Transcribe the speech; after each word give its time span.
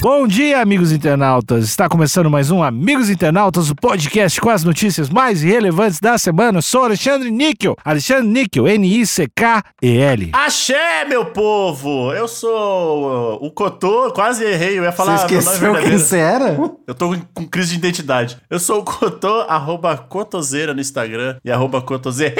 Bom 0.00 0.26
dia, 0.26 0.60
amigos 0.60 0.92
internautas. 0.92 1.64
Está 1.64 1.88
começando 1.88 2.28
mais 2.28 2.50
um 2.50 2.62
Amigos 2.62 3.08
Internautas, 3.08 3.70
o 3.70 3.74
podcast 3.74 4.38
com 4.38 4.50
as 4.50 4.62
notícias 4.62 5.08
mais 5.08 5.42
relevantes 5.42 5.98
da 5.98 6.18
semana. 6.18 6.58
Eu 6.58 6.62
sou 6.62 6.84
Alexandre 6.84 7.30
Níquel. 7.30 7.74
Alexandre 7.82 8.28
Níquel, 8.28 8.68
N-I-C-K-E-L. 8.68 10.30
Axé, 10.34 11.06
meu 11.06 11.26
povo! 11.26 12.12
Eu 12.12 12.28
sou 12.28 13.38
uh, 13.40 13.46
o 13.46 13.50
Cotô, 13.50 14.12
quase 14.12 14.44
errei, 14.44 14.78
eu 14.78 14.82
ia 14.84 14.92
falar 14.92 15.16
Você 15.16 15.36
esqueceu 15.36 15.74
quem 15.80 15.98
você 15.98 16.18
era? 16.18 16.56
Eu 16.86 16.94
tô 16.94 17.16
com 17.32 17.46
crise 17.46 17.70
de 17.70 17.76
identidade. 17.78 18.36
Eu 18.50 18.60
sou 18.60 18.80
o 18.80 18.84
Cotô, 18.84 19.46
arroba 19.48 19.96
Cotoseira 19.96 20.74
no 20.74 20.80
Instagram 20.80 21.36
e 21.42 21.50
arroba 21.50 21.80
Cotoseira 21.80 22.36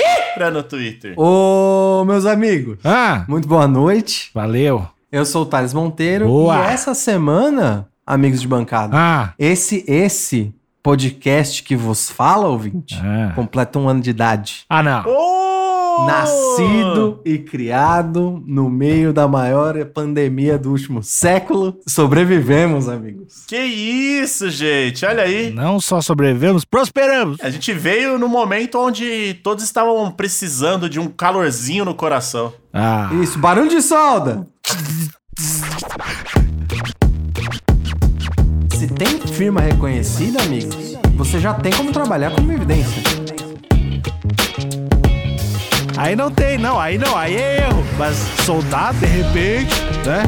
no 0.53 0.63
Twitter. 0.63 1.15
Ô, 1.19 2.05
meus 2.07 2.27
amigos, 2.27 2.79
Ah, 2.85 3.25
muito 3.27 3.49
boa 3.49 3.67
noite. 3.67 4.31
valeu. 4.35 4.87
Eu 5.15 5.25
sou 5.25 5.43
o 5.43 5.47
Thales 5.47 5.73
Monteiro 5.73 6.27
Boa. 6.27 6.57
e 6.57 6.61
essa 6.73 6.93
semana, 6.93 7.87
amigos 8.05 8.41
de 8.41 8.49
bancada, 8.49 8.97
Ah, 8.99 9.33
esse 9.39 9.85
esse 9.87 10.53
podcast 10.83 11.63
que 11.63 11.77
vos 11.77 12.11
fala, 12.11 12.49
ouvinte, 12.49 13.01
Ah. 13.01 13.31
completa 13.33 13.79
um 13.79 13.89
ano 13.89 14.01
de 14.01 14.11
idade. 14.11 14.65
ah 14.69 14.83
não. 14.83 15.05
Oh! 15.07 15.44
Nascido 16.07 17.21
e 17.25 17.39
criado 17.39 18.43
no 18.47 18.69
meio 18.69 19.13
da 19.13 19.27
maior 19.29 19.85
pandemia 19.87 20.59
do 20.59 20.71
último 20.71 21.03
século, 21.03 21.79
sobrevivemos, 21.87 22.89
amigos. 22.89 23.45
Que 23.47 23.57
isso, 23.59 24.51
gente? 24.51 25.05
Olha 25.07 25.23
aí. 25.23 25.51
Não 25.51 25.81
só 25.81 26.01
sobrevivemos, 26.01 26.65
prosperamos. 26.65 27.39
A 27.41 27.51
gente 27.51 27.73
veio 27.73 28.19
no 28.19 28.29
momento 28.29 28.79
onde 28.79 29.35
todos 29.43 29.65
estavam 29.65 30.11
precisando 30.11 30.89
de 30.89 30.99
um 30.99 31.09
calorzinho 31.09 31.85
no 31.85 31.95
coração. 31.95 32.53
Ah, 32.73 33.11
Isso, 33.23 33.39
barulho 33.39 33.71
de 33.71 33.81
solda. 33.81 34.47
Se 38.77 38.89
tem 38.89 39.19
firma 39.29 39.61
reconhecida, 39.61 40.43
amigos, 40.43 40.77
você 41.17 41.39
já 41.39 41.55
tem 41.55 41.73
como 41.73 41.93
trabalhar 41.93 42.33
como 42.33 42.53
evidência. 42.53 43.24
Aí 45.97 46.17
não 46.17 46.31
tem, 46.31 46.59
não. 46.59 46.79
Aí 46.79 46.99
não, 46.99 47.17
aí 47.17 47.37
é 47.37 47.67
erro. 47.67 47.85
Mas 47.99 48.17
soldado, 48.45 48.99
de 48.99 49.07
repente, 49.07 49.75
né? 50.05 50.23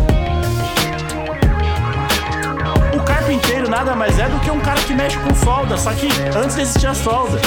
O 2.95 3.03
carpinteiro 3.05 3.69
nada 3.69 3.95
mais 3.95 4.19
é 4.19 4.29
do 4.29 4.41
que 4.41 4.51
um 4.51 4.61
cara 4.61 4.81
que 4.81 4.95
mexe 4.95 5.19
com 5.19 5.35
solda, 5.35 5.77
só 5.77 5.93
que 5.93 6.09
antes 6.37 6.57
existia 6.57 6.95
solda. 6.95 7.41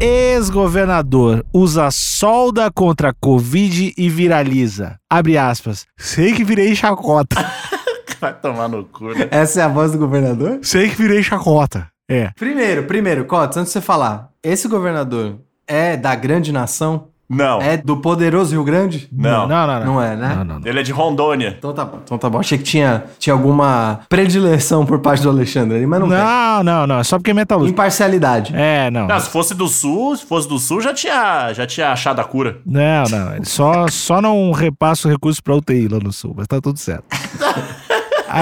Ex-governador 0.00 1.44
usa 1.52 1.90
solda 1.90 2.70
contra 2.70 3.12
Covid 3.12 3.92
e 3.98 4.08
viraliza. 4.08 4.96
Abre 5.10 5.36
aspas. 5.36 5.86
Sei 5.96 6.32
que 6.32 6.44
virei 6.44 6.76
chacota. 6.76 7.34
Vai 8.20 8.32
tomar 8.34 8.68
no 8.68 8.84
cu, 8.84 9.06
né? 9.06 9.28
Essa 9.30 9.60
é 9.60 9.64
a 9.64 9.68
voz 9.68 9.92
do 9.92 9.98
governador? 9.98 10.60
Sei 10.62 10.88
que 10.88 10.96
virei 10.96 11.22
chacota. 11.22 11.88
É. 12.08 12.30
Primeiro, 12.36 12.84
primeiro, 12.84 13.24
Cotes, 13.24 13.56
antes 13.58 13.72
de 13.72 13.74
você 13.74 13.80
falar, 13.80 14.30
esse 14.42 14.66
governador 14.68 15.36
é 15.66 15.96
da 15.96 16.14
grande 16.14 16.52
nação? 16.52 17.08
Não. 17.30 17.60
É 17.60 17.76
do 17.76 17.98
poderoso 17.98 18.52
Rio 18.52 18.64
Grande? 18.64 19.06
Não. 19.12 19.46
Não, 19.46 19.66
não, 19.66 19.78
não. 19.80 19.86
Não 19.86 20.02
é, 20.02 20.16
né? 20.16 20.34
Não, 20.36 20.44
não, 20.46 20.58
não. 20.60 20.66
Ele 20.66 20.80
é 20.80 20.82
de 20.82 20.92
Rondônia. 20.92 21.54
Então 21.58 21.74
tá 21.74 21.84
bom, 21.84 21.98
então 22.02 22.16
tá 22.16 22.30
bom. 22.30 22.38
Achei 22.40 22.56
que 22.56 22.64
tinha, 22.64 23.04
tinha 23.18 23.34
alguma 23.34 24.00
predileção 24.08 24.86
por 24.86 25.00
parte 25.00 25.22
do 25.22 25.28
Alexandre 25.28 25.76
ali, 25.76 25.86
mas 25.86 26.00
não, 26.00 26.06
Não, 26.06 26.64
não, 26.64 26.86
não. 26.86 26.98
É 27.00 27.04
só 27.04 27.18
porque 27.18 27.30
é 27.30 27.34
tem. 27.34 27.40
metalúrgico. 27.42 27.74
Imparcialidade. 27.74 28.54
É, 28.56 28.90
não. 28.90 29.06
Não, 29.06 29.20
se 29.20 29.28
fosse 29.28 29.54
do 29.54 29.68
sul, 29.68 30.16
se 30.16 30.24
fosse 30.24 30.48
do 30.48 30.58
sul, 30.58 30.80
já 30.80 30.94
tinha, 30.94 31.52
já 31.52 31.66
tinha 31.66 31.92
achado 31.92 32.18
a 32.18 32.24
cura. 32.24 32.60
Não, 32.64 33.04
não. 33.10 33.44
Só, 33.44 33.86
só 33.88 34.22
não 34.22 34.50
repassa 34.52 35.06
o 35.06 35.10
recurso 35.10 35.42
pra 35.42 35.54
UTI 35.54 35.86
lá 35.86 35.98
no 36.02 36.10
sul, 36.14 36.32
mas 36.34 36.46
tá 36.46 36.62
tudo 36.62 36.78
certo. 36.78 37.04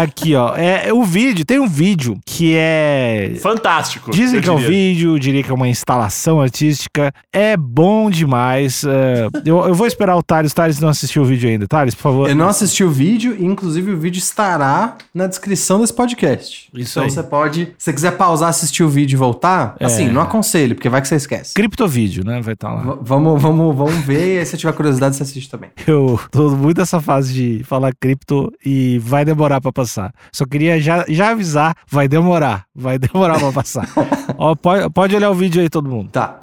Aqui, 0.02 0.34
ó. 0.34 0.54
É, 0.56 0.88
é 0.88 0.92
o 0.94 1.02
vídeo, 1.02 1.44
tem 1.44 1.58
um 1.58 1.68
vídeo 1.68 2.18
que 2.24 2.54
é. 2.56 3.32
Fantástico. 3.40 4.10
Dizem 4.10 4.40
que 4.40 4.48
é 4.48 4.52
um 4.52 4.56
vídeo, 4.58 5.18
diria 5.18 5.42
que 5.42 5.50
é 5.50 5.54
uma 5.54 5.68
instalação 5.68 6.40
artística. 6.40 7.12
É 7.32 7.56
bom 7.56 8.10
demais. 8.10 8.84
é, 8.84 9.28
eu, 9.44 9.66
eu 9.66 9.74
vou 9.74 9.86
esperar 9.86 10.16
o 10.16 10.22
Thales. 10.22 10.52
O 10.52 10.54
Thales 10.54 10.80
não 10.80 10.88
assistiu 10.88 11.22
o 11.22 11.24
vídeo 11.24 11.48
ainda. 11.48 11.66
Thales, 11.66 11.94
por 11.94 12.02
favor. 12.02 12.28
Eu 12.28 12.36
não 12.36 12.48
assisti 12.48 12.82
o 12.84 12.90
vídeo, 12.90 13.36
e 13.38 13.44
inclusive 13.44 13.90
o 13.92 13.96
vídeo 13.98 14.18
estará 14.18 14.96
na 15.14 15.26
descrição 15.26 15.80
desse 15.80 15.92
podcast. 15.92 16.68
Isso 16.74 16.92
então 16.98 17.04
aí. 17.04 17.10
você 17.10 17.22
pode, 17.22 17.64
se 17.78 17.84
você 17.84 17.92
quiser 17.92 18.12
pausar, 18.12 18.48
assistir 18.48 18.82
o 18.82 18.88
vídio 18.88 19.16
e 19.16 19.18
voltar, 19.18 19.76
É. 19.80 19.84
assim, 19.86 20.08
não 20.08 20.20
aconselho, 20.20 20.74
porque 20.74 20.88
vai 20.88 21.00
que 21.00 21.08
você 21.08 21.16
esquece. 21.16 21.54
Criptovídeo, 21.54 22.24
né? 22.24 22.40
Vai 22.42 22.54
estar 22.54 22.72
lá. 22.72 22.80
V- 22.82 22.98
vamos, 23.02 23.40
vamos, 23.40 23.76
vamos 23.76 23.94
ver, 24.04 24.36
e 24.36 24.38
aí 24.38 24.46
se 24.46 24.56
tiver 24.56 24.72
curiosidade, 24.72 25.16
você 25.16 25.22
assiste 25.22 25.48
também. 25.50 25.70
Eu 25.86 26.18
tô 26.30 26.50
muito 26.50 26.78
nessa 26.78 27.00
fase 27.00 27.32
de 27.32 27.64
falar 27.64 27.92
cripto 27.98 28.52
e 28.64 28.98
vai 28.98 29.24
demorar 29.24 29.60
pra 29.60 29.72
passar. 29.72 29.85
Só 30.32 30.44
queria 30.44 30.80
já, 30.80 31.04
já 31.08 31.30
avisar, 31.30 31.74
vai 31.90 32.08
demorar. 32.08 32.64
Vai 32.74 32.98
demorar 33.00 33.38
pra 33.38 33.52
passar. 33.52 33.88
Ó, 34.36 34.54
pode, 34.54 34.90
pode 34.90 35.14
olhar 35.16 35.30
o 35.30 35.34
vídeo 35.34 35.60
aí, 35.62 35.68
todo 35.68 35.88
mundo. 35.88 36.10
Tá, 36.10 36.38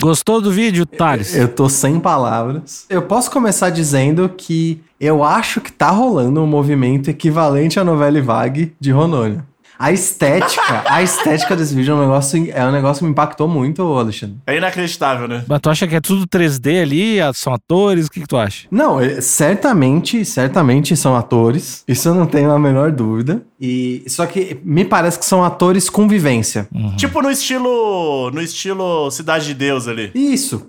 Gostou 0.00 0.40
do 0.40 0.52
vídeo, 0.52 0.86
Thales? 0.86 1.34
eu 1.34 1.48
tô 1.48 1.68
sem 1.68 1.98
palavras. 1.98 2.86
Eu 2.88 3.02
posso 3.02 3.30
começar 3.32 3.70
dizendo 3.70 4.28
que 4.28 4.80
eu 5.00 5.24
acho 5.24 5.60
que 5.60 5.72
tá 5.72 5.90
rolando 5.90 6.40
um 6.40 6.46
movimento 6.46 7.10
equivalente 7.10 7.80
à 7.80 7.84
novela 7.84 8.20
Vague 8.22 8.72
de 8.78 8.92
Rondônia. 8.92 9.44
A 9.78 9.92
estética, 9.92 10.82
a 10.86 11.02
estética 11.02 11.54
desse 11.54 11.74
vídeo 11.74 11.92
é 11.92 11.94
um 11.94 12.00
negócio, 12.00 12.50
é 12.52 12.64
um 12.66 12.72
negócio 12.72 12.98
que 13.00 13.04
me 13.04 13.10
impactou 13.12 13.46
muito, 13.46 13.82
Alexandre. 13.96 14.36
É 14.46 14.56
inacreditável, 14.56 15.28
né? 15.28 15.44
Mas 15.46 15.60
tu 15.60 15.70
acha 15.70 15.86
que 15.86 15.94
é 15.94 16.00
tudo 16.00 16.26
3D 16.26 16.82
ali? 16.82 17.20
ah, 17.20 17.32
São 17.32 17.52
atores? 17.54 18.06
O 18.06 18.10
que, 18.10 18.20
que 18.20 18.26
tu 18.26 18.36
acha? 18.36 18.66
Não, 18.70 19.00
é- 19.00 19.20
certamente, 19.20 20.24
certamente 20.24 20.96
são 20.96 21.14
atores. 21.14 21.84
Isso 21.86 22.08
eu 22.08 22.14
não 22.14 22.26
tenho 22.26 22.50
a 22.50 22.58
menor 22.58 22.90
dúvida. 22.90 23.42
E 23.60 24.04
só 24.08 24.26
que 24.26 24.60
me 24.64 24.84
parece 24.84 25.18
que 25.18 25.24
são 25.24 25.42
atores 25.44 25.88
com 25.90 26.06
vivência. 26.08 26.68
Tipo 26.96 27.20
no 27.22 27.30
estilo. 27.30 28.30
No 28.32 28.40
estilo 28.40 29.10
Cidade 29.10 29.46
de 29.46 29.54
Deus 29.54 29.88
ali. 29.88 30.10
Isso, 30.14 30.64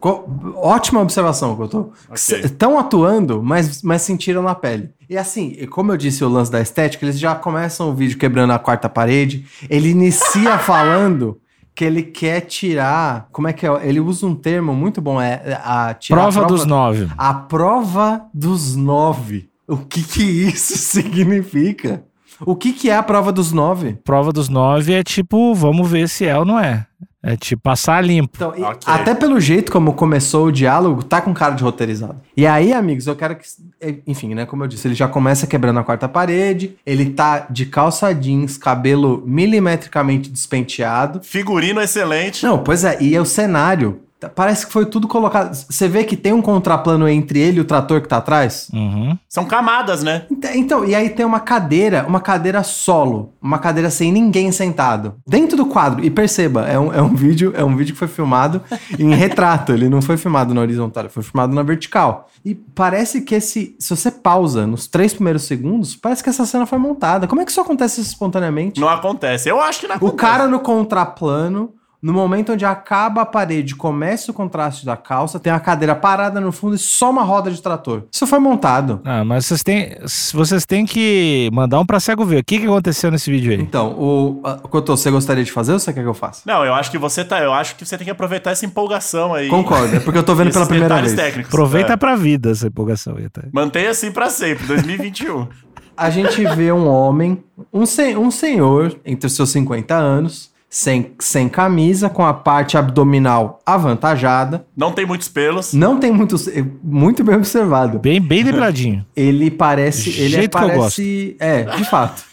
ótima 0.55 1.01
observação 1.01 1.55
que 1.55 1.61
eu 1.63 1.67
tô. 1.67 1.89
Estão 2.13 2.77
atuando, 2.79 3.41
mas, 3.43 3.81
mas 3.83 4.01
sentiram 4.01 4.41
na 4.41 4.55
pele. 4.55 4.89
E 5.09 5.17
assim, 5.17 5.55
como 5.71 5.91
eu 5.91 5.97
disse 5.97 6.23
o 6.23 6.29
lance 6.29 6.51
da 6.51 6.61
estética, 6.61 7.03
eles 7.03 7.19
já 7.19 7.33
começam 7.33 7.89
o 7.89 7.95
vídeo 7.95 8.17
quebrando 8.17 8.53
a 8.53 8.59
quarta 8.59 8.87
parede. 8.87 9.43
Ele 9.67 9.89
inicia 9.89 10.57
falando 10.59 11.41
que 11.73 11.83
ele 11.83 12.03
quer 12.03 12.41
tirar. 12.41 13.27
Como 13.31 13.47
é 13.47 13.53
que 13.53 13.65
é? 13.65 13.87
Ele 13.87 13.99
usa 13.99 14.27
um 14.27 14.35
termo 14.35 14.73
muito 14.73 15.01
bom, 15.01 15.19
é 15.19 15.59
a 15.63 15.95
tirar 15.95 16.27
a 16.27 16.31
Prova, 16.31 16.45
dos 16.47 16.65
nove. 16.65 17.09
A 17.17 17.33
prova 17.33 18.25
dos 18.31 18.75
nove. 18.75 19.49
O 19.67 19.77
que 19.77 20.03
que 20.03 20.21
isso 20.21 20.77
significa? 20.77 22.03
O 22.45 22.55
que 22.55 22.71
que 22.71 22.89
é 22.89 22.95
a 22.95 23.03
prova 23.03 23.31
dos 23.31 23.51
nove? 23.51 23.97
Prova 24.03 24.31
dos 24.31 24.47
nove 24.47 24.93
é 24.93 25.03
tipo, 25.03 25.55
vamos 25.55 25.89
ver 25.89 26.07
se 26.07 26.25
é 26.25 26.37
ou 26.37 26.45
não 26.45 26.59
é. 26.59 26.85
É 27.21 27.35
tipo 27.35 27.61
passar 27.61 28.01
limpo. 28.01 28.31
Então, 28.35 28.53
e- 28.55 28.61
Ok. 28.63 28.81
até 28.93 29.13
pelo 29.13 29.39
jeito 29.41 29.71
como 29.73 29.91
começou 29.93 30.45
o 30.47 30.51
diálogo, 30.53 31.03
tá 31.03 31.19
com 31.19 31.33
cara 31.33 31.53
de 31.53 31.61
roteirizado. 31.63 32.15
E 32.35 32.47
aí, 32.47 32.71
amigos, 32.71 33.07
eu 33.07 33.15
quero 33.15 33.35
que. 33.35 33.45
Enfim, 34.07 34.33
né? 34.33 34.45
Como 34.45 34.63
eu 34.63 34.67
disse, 34.67 34.87
ele 34.87 34.95
já 34.95 35.05
começa 35.07 35.45
quebrando 35.45 35.79
a 35.79 35.83
quarta 35.83 36.07
parede, 36.07 36.77
ele 36.85 37.09
tá 37.09 37.45
de 37.49 37.65
calça 37.65 38.13
jeans, 38.13 38.57
cabelo 38.57 39.21
milimetricamente 39.25 40.29
despenteado. 40.29 41.19
Figurino 41.21 41.81
excelente. 41.81 42.45
Não, 42.45 42.57
pois 42.59 42.83
é, 42.85 42.97
e 43.01 43.13
é 43.15 43.19
o 43.21 43.25
cenário. 43.25 43.99
Parece 44.35 44.65
que 44.67 44.73
foi 44.73 44.85
tudo 44.85 45.07
colocado. 45.07 45.53
Você 45.53 45.87
vê 45.87 46.03
que 46.03 46.17
tem 46.17 46.33
um 46.33 46.41
contraplano 46.41 47.07
entre 47.07 47.39
ele 47.39 47.57
e 47.57 47.61
o 47.61 47.65
trator 47.65 48.01
que 48.01 48.07
tá 48.07 48.17
atrás? 48.17 48.67
Uhum. 48.73 49.17
São 49.29 49.45
camadas, 49.45 50.03
né? 50.03 50.25
Ent- 50.29 50.55
Então, 50.55 50.83
e 50.83 50.93
aí 50.93 51.09
tem 51.09 51.25
uma 51.25 51.39
cadeira, 51.39 52.05
uma 52.07 52.19
cadeira 52.19 52.61
solo, 52.63 53.33
uma 53.41 53.57
cadeira 53.59 53.89
sem 53.89 54.11
ninguém 54.11 54.51
sentado, 54.51 55.15
dentro 55.25 55.55
do 55.55 55.65
quadro. 55.65 56.03
E 56.03 56.09
perceba, 56.09 56.65
é 56.67 56.77
um, 56.77 56.93
é 56.93 57.01
um 57.01 57.15
vídeo, 57.15 57.53
é 57.55 57.63
um 57.63 57.75
vídeo 57.77 57.93
que 57.93 57.99
foi 57.99 58.07
filmado 58.09 58.61
em 58.97 59.13
retrato, 59.15 59.71
ele 59.71 59.87
não 59.87 60.01
foi 60.01 60.17
filmado 60.17 60.53
na 60.53 60.61
horizontal, 60.61 61.03
ele 61.03 61.13
foi 61.13 61.23
filmado 61.23 61.55
na 61.55 61.63
vertical. 61.63 62.27
E 62.43 62.53
parece 62.55 63.21
que 63.21 63.35
esse, 63.35 63.75
se 63.79 63.95
você 63.95 64.11
pausa 64.11 64.67
nos 64.67 64.85
três 64.87 65.13
primeiros 65.13 65.43
segundos, 65.43 65.95
parece 65.95 66.21
que 66.23 66.29
essa 66.29 66.45
cena 66.45 66.65
foi 66.65 66.77
montada. 66.77 67.25
Como 67.27 67.41
é 67.41 67.45
que 67.45 67.51
isso 67.51 67.61
acontece 67.61 68.01
espontaneamente? 68.01 68.81
Não 68.81 68.89
acontece. 68.89 69.47
Eu 69.49 69.61
acho 69.61 69.79
que 69.81 69.87
não 69.87 69.95
O 69.95 69.97
acontece. 69.97 70.17
cara 70.17 70.47
no 70.47 70.59
contraplano, 70.59 71.71
no 72.01 72.13
momento 72.13 72.53
onde 72.53 72.63
acaba 72.63 73.21
a 73.21 73.25
parede, 73.25 73.75
começa 73.75 74.31
o 74.31 74.33
contraste 74.33 74.85
da 74.85 74.95
calça, 74.95 75.39
tem 75.39 75.51
a 75.51 75.59
cadeira 75.59 75.93
parada 75.93 76.39
no 76.39 76.51
fundo 76.51 76.75
e 76.75 76.77
só 76.77 77.09
uma 77.09 77.23
roda 77.23 77.51
de 77.51 77.61
trator. 77.61 78.03
Isso 78.11 78.25
foi 78.25 78.39
montado. 78.39 79.01
Ah, 79.03 79.25
mas 79.25 79.45
vocês 79.45 79.61
têm, 79.63 79.97
vocês 80.33 80.65
têm 80.65 80.85
que 80.85 81.49
mandar 81.51 81.79
um 81.79 81.85
pra 81.85 81.99
cego 81.99 82.23
ver. 82.23 82.37
O 82.39 82.43
que, 82.43 82.59
que 82.59 82.65
aconteceu 82.65 83.11
nesse 83.11 83.29
vídeo 83.29 83.51
aí? 83.51 83.59
Então, 83.61 83.91
o 83.99 84.39
a- 84.45 84.55
Cotô, 84.55 84.95
você 84.95 85.11
gostaria 85.11 85.43
de 85.43 85.51
fazer 85.51 85.73
ou 85.73 85.79
você 85.79 85.91
quer 85.91 86.01
que 86.01 86.07
eu 86.07 86.13
faça? 86.13 86.41
Não, 86.45 86.63
eu 86.63 86.73
acho 86.73 86.89
que 86.89 86.97
você 86.97 87.25
tá. 87.25 87.39
Eu 87.39 87.51
acho 87.53 87.75
que 87.75 87.85
você 87.85 87.97
tem 87.97 88.05
que 88.05 88.11
aproveitar 88.11 88.51
essa 88.51 88.65
empolgação 88.65 89.33
aí. 89.33 89.49
Concordo, 89.49 89.95
é 89.95 89.99
porque 89.99 90.17
eu 90.19 90.23
tô 90.23 90.33
vendo 90.35 90.51
pela 90.53 90.65
primeira 90.65 91.01
vez. 91.01 91.13
técnicos. 91.13 91.53
Aproveita 91.53 91.93
É. 91.93 91.97
pra 91.97 92.15
vida 92.15 92.51
essa 92.51 92.67
empolgação 92.67 93.17
aí, 93.17 93.27
tá? 93.29 93.43
Mantenha 93.51 93.89
assim 93.89 94.11
pra 94.11 94.29
sempre, 94.29 94.65
2021. 94.67 95.47
A 95.97 96.09
gente 96.09 96.41
vê 96.55 96.71
um 96.71 96.87
homem, 96.87 97.43
um, 97.73 97.85
sen- 97.85 98.15
um 98.15 98.31
senhor, 98.31 98.97
entre 99.05 99.27
os 99.27 99.35
seus 99.35 99.49
50 99.49 99.95
anos, 99.95 100.49
sem, 100.69 101.13
sem 101.19 101.49
camisa, 101.49 102.09
com 102.09 102.23
a 102.23 102.33
parte 102.33 102.77
abdominal 102.77 103.59
avantajada. 103.65 104.65
Não 104.77 104.91
tem 104.91 105.05
muitos 105.05 105.27
pelos. 105.27 105.73
Não 105.73 105.99
tem 105.99 106.11
muitos. 106.11 106.47
Muito 106.83 107.23
bem 107.23 107.35
observado. 107.35 107.99
Bem, 107.99 108.21
bem 108.21 108.43
lembradinho. 108.43 109.05
Ele 109.15 109.49
parece. 109.49 110.09
Ele 110.11 110.35
é, 110.35 110.39
Jeito 110.39 110.57
que 110.57 110.63
eu 110.63 110.67
parece. 110.67 111.35
É, 111.39 111.63
de 111.63 111.89
fato. 111.89 112.23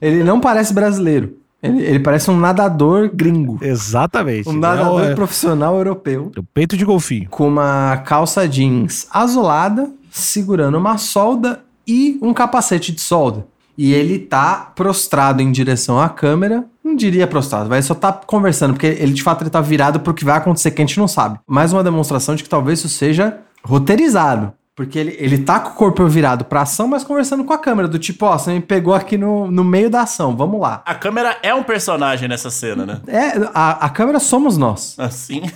Ele 0.00 0.24
não 0.24 0.40
parece 0.40 0.72
brasileiro. 0.72 1.36
Ele, 1.62 1.80
ele 1.80 1.98
parece 2.00 2.28
um 2.28 2.36
nadador 2.36 3.08
gringo. 3.14 3.58
Exatamente. 3.62 4.48
Um 4.48 4.54
nadador 4.54 5.02
é 5.04 5.14
profissional 5.14 5.76
europeu. 5.76 6.32
o 6.36 6.42
peito 6.42 6.76
de 6.76 6.84
golfinho. 6.84 7.28
Com 7.30 7.46
uma 7.46 7.98
calça 7.98 8.48
jeans 8.48 9.06
azulada, 9.12 9.88
segurando 10.10 10.76
uma 10.76 10.98
solda 10.98 11.62
e 11.86 12.18
um 12.20 12.34
capacete 12.34 12.90
de 12.90 13.00
solda. 13.00 13.46
E 13.76 13.92
ele 13.92 14.18
tá 14.18 14.72
prostrado 14.74 15.42
em 15.42 15.50
direção 15.50 16.00
à 16.00 16.08
câmera. 16.08 16.64
Não 16.84 16.94
diria 16.94 17.26
prostrado, 17.26 17.68
vai 17.68 17.80
só 17.80 17.94
tá 17.94 18.12
conversando, 18.12 18.74
porque 18.74 18.86
ele 18.86 19.12
de 19.12 19.22
fato 19.22 19.42
ele 19.42 19.50
tá 19.50 19.60
virado 19.60 20.00
pro 20.00 20.14
que 20.14 20.24
vai 20.24 20.36
acontecer 20.36 20.70
que 20.70 20.82
a 20.82 20.84
gente 20.84 20.98
não 20.98 21.08
sabe. 21.08 21.38
Mais 21.46 21.72
uma 21.72 21.82
demonstração 21.82 22.34
de 22.34 22.42
que 22.42 22.48
talvez 22.48 22.80
isso 22.80 22.88
seja 22.88 23.38
roteirizado. 23.64 24.52
Porque 24.74 24.98
ele, 24.98 25.14
ele 25.18 25.38
tá 25.38 25.60
com 25.60 25.70
o 25.70 25.74
corpo 25.74 26.06
virado 26.06 26.46
pra 26.46 26.62
ação, 26.62 26.88
mas 26.88 27.04
conversando 27.04 27.44
com 27.44 27.52
a 27.52 27.58
câmera, 27.58 27.86
do 27.86 27.98
tipo, 27.98 28.24
ó, 28.24 28.38
você 28.38 28.52
me 28.52 28.60
pegou 28.60 28.94
aqui 28.94 29.18
no, 29.18 29.50
no 29.50 29.62
meio 29.62 29.90
da 29.90 30.02
ação, 30.02 30.34
vamos 30.34 30.58
lá. 30.58 30.82
A 30.86 30.94
câmera 30.94 31.36
é 31.42 31.54
um 31.54 31.62
personagem 31.62 32.26
nessa 32.26 32.50
cena, 32.50 32.86
né? 32.86 33.00
É, 33.06 33.50
a, 33.52 33.86
a 33.86 33.90
câmera 33.90 34.18
somos 34.18 34.56
nós. 34.56 34.94
Assim. 34.98 35.42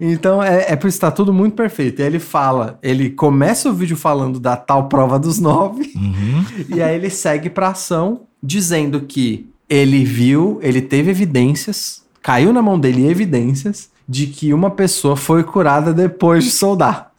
Então 0.00 0.42
é, 0.42 0.72
é 0.72 0.76
por 0.76 0.88
isso 0.88 0.96
que 0.96 1.02
tá 1.02 1.10
tudo 1.10 1.32
muito 1.32 1.54
perfeito. 1.54 2.00
E 2.00 2.02
aí 2.02 2.08
ele 2.08 2.18
fala, 2.18 2.78
ele 2.82 3.10
começa 3.10 3.68
o 3.68 3.72
vídeo 3.72 3.96
falando 3.96 4.40
da 4.40 4.56
tal 4.56 4.88
prova 4.88 5.18
dos 5.18 5.38
nove, 5.38 5.92
e 6.68 6.82
aí 6.82 6.96
ele 6.96 7.10
segue 7.10 7.48
pra 7.48 7.68
ação, 7.68 8.22
dizendo 8.42 9.02
que 9.02 9.48
ele 9.68 10.04
viu, 10.04 10.58
ele 10.62 10.82
teve 10.82 11.10
evidências, 11.10 12.02
caiu 12.22 12.52
na 12.52 12.60
mão 12.60 12.78
dele 12.78 13.08
evidências 13.08 13.88
de 14.06 14.26
que 14.26 14.52
uma 14.52 14.70
pessoa 14.70 15.16
foi 15.16 15.42
curada 15.42 15.92
depois 15.94 16.44
de 16.44 16.50
soldar. 16.50 17.12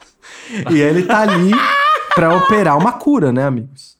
E 0.71 0.79
ele 0.79 1.03
tá 1.03 1.21
ali 1.21 1.51
pra 2.13 2.35
operar 2.35 2.77
uma 2.77 2.91
cura, 2.91 3.31
né, 3.31 3.45
amigos? 3.45 3.95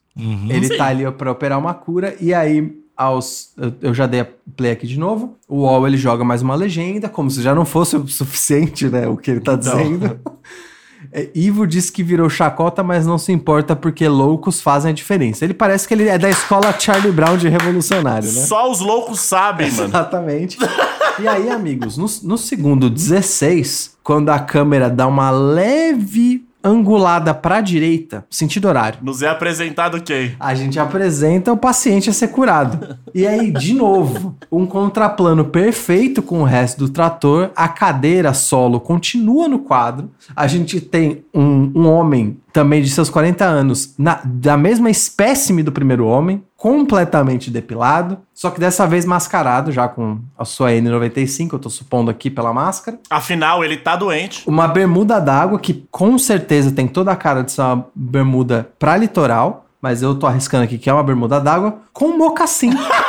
Ele 0.50 0.68
Sim. 0.68 0.78
tá 0.78 0.86
ali 0.88 1.10
pra 1.12 1.32
operar 1.32 1.60
uma 1.60 1.74
cura 1.74 2.16
e 2.22 2.34
aí 2.34 2.74
aos 2.96 3.54
eu, 3.82 3.94
já 3.94 4.08
dei 4.08 4.22
a 4.22 4.28
play 4.56 4.72
aqui 4.72 4.88
de 4.88 4.98
novo. 4.98 5.38
O 5.48 5.64
UOL 5.64 5.86
ele 5.88 5.98
joga 5.98 6.24
mais 6.24 6.42
uma 6.42 6.56
legenda, 6.56 7.10
como 7.10 7.30
se 7.30 7.42
já 7.42 7.54
não 7.54 7.66
fosse 7.66 7.98
o 7.98 8.08
suficiente, 8.08 8.88
né, 8.88 9.08
o 9.08 9.18
que 9.18 9.32
ele 9.32 9.42
tá 9.42 9.56
dizendo. 9.56 10.20
É, 11.12 11.30
Ivo 11.36 11.66
diz 11.66 11.90
que 11.90 12.04
virou 12.04 12.30
chacota, 12.30 12.84
mas 12.84 13.06
não 13.06 13.18
se 13.18 13.32
importa 13.32 13.76
porque 13.76 14.08
loucos 14.08 14.62
fazem 14.62 14.92
a 14.92 14.94
diferença. 14.94 15.44
Ele 15.44 15.54
parece 15.54 15.88
que 15.88 15.94
ele 15.94 16.08
é 16.08 16.18
da 16.18 16.30
escola 16.30 16.74
Charlie 16.78 17.12
Brown 17.12 17.38
de 17.38 17.50
revolucionário, 17.50 18.32
né? 18.32 18.42
Só 18.46 18.70
os 18.70 18.80
loucos 18.80 19.20
sabem, 19.20 19.72
mano. 19.72 19.90
Exatamente. 19.90 20.58
E 21.20 21.28
aí, 21.28 21.50
amigos, 21.50 21.98
no, 21.98 22.06
no 22.24 22.38
segundo 22.38 22.90
16, 22.90 23.98
quando 24.04 24.30
a 24.30 24.40
câmera 24.40 24.90
dá 24.90 25.08
uma 25.08 25.32
leve 25.32 26.45
angulada 26.66 27.34
pra 27.34 27.62
direita, 27.62 28.26
sentido 28.30 28.68
horário, 28.68 29.00
Nos 29.02 29.22
é 29.22 29.30
apresentado 29.30 30.02
quem? 30.02 30.36
a 30.40 30.56
gente 30.56 30.80
apresenta 30.80 31.54
o 31.54 31.58
paciente 31.58 32.10
a 32.10 32.14
ser 32.14 32.30
curado. 32.30 32.98
E 33.14 33.26
aí, 33.28 33.52
de 33.52 33.74
novo, 33.74 34.36
um 34.52 34.66
contraplano 34.66 35.46
perfeito 35.46 36.22
com 36.22 36.42
o 36.42 36.44
resto 36.44 36.80
do 36.80 36.90
trator, 36.90 37.52
a 37.56 37.68
cadeira 37.68 38.34
solo 38.34 38.80
continua 38.80 39.48
no 39.48 39.60
quadro. 39.60 40.10
A 40.36 40.48
gente 40.48 40.82
tem 40.82 41.24
um, 41.34 41.72
um 41.76 41.88
homem 41.88 42.38
também 42.56 42.82
de 42.82 42.90
seus 42.90 43.10
40 43.10 43.44
anos, 43.44 43.94
na- 44.00 44.22
da 44.24 44.56
mesma 44.56 44.90
espécime 44.90 45.62
do 45.62 45.74
primeiro 45.74 46.08
homem, 46.08 46.42
completamente 46.56 47.52
depilado, 47.52 48.18
só 48.34 48.50
que 48.50 48.62
dessa 48.62 48.88
vez 48.88 49.04
mascarado, 49.06 49.74
já 49.74 49.90
com 49.90 50.20
a 50.40 50.46
sua 50.46 50.72
N95, 50.72 51.52
eu 51.52 51.60
tô 51.60 51.70
supondo 51.70 52.10
aqui 52.10 52.30
pela 52.30 52.54
máscara. 52.54 52.98
Afinal, 53.10 53.62
ele 53.62 53.76
tá 53.76 53.98
doente. 53.98 54.42
Uma 54.48 54.70
bermuda 54.70 55.20
d'água 55.20 55.60
que 55.60 55.86
com 55.92 56.18
certeza 56.18 56.72
tem 56.72 56.88
toda 56.88 57.12
a 57.12 57.16
cara 57.18 57.44
de 57.44 57.52
ser 57.52 57.62
uma 57.62 57.86
bermuda 57.94 58.70
pra 58.80 58.96
litoral, 58.96 59.66
mas 59.82 60.02
eu 60.02 60.16
tô 60.16 60.26
arriscando 60.26 60.64
aqui 60.64 60.78
que 60.78 60.90
é 60.90 60.94
uma 60.94 61.04
bermuda 61.04 61.42
d'água 61.42 61.80
com 61.92 62.18
mocassim. 62.18 62.72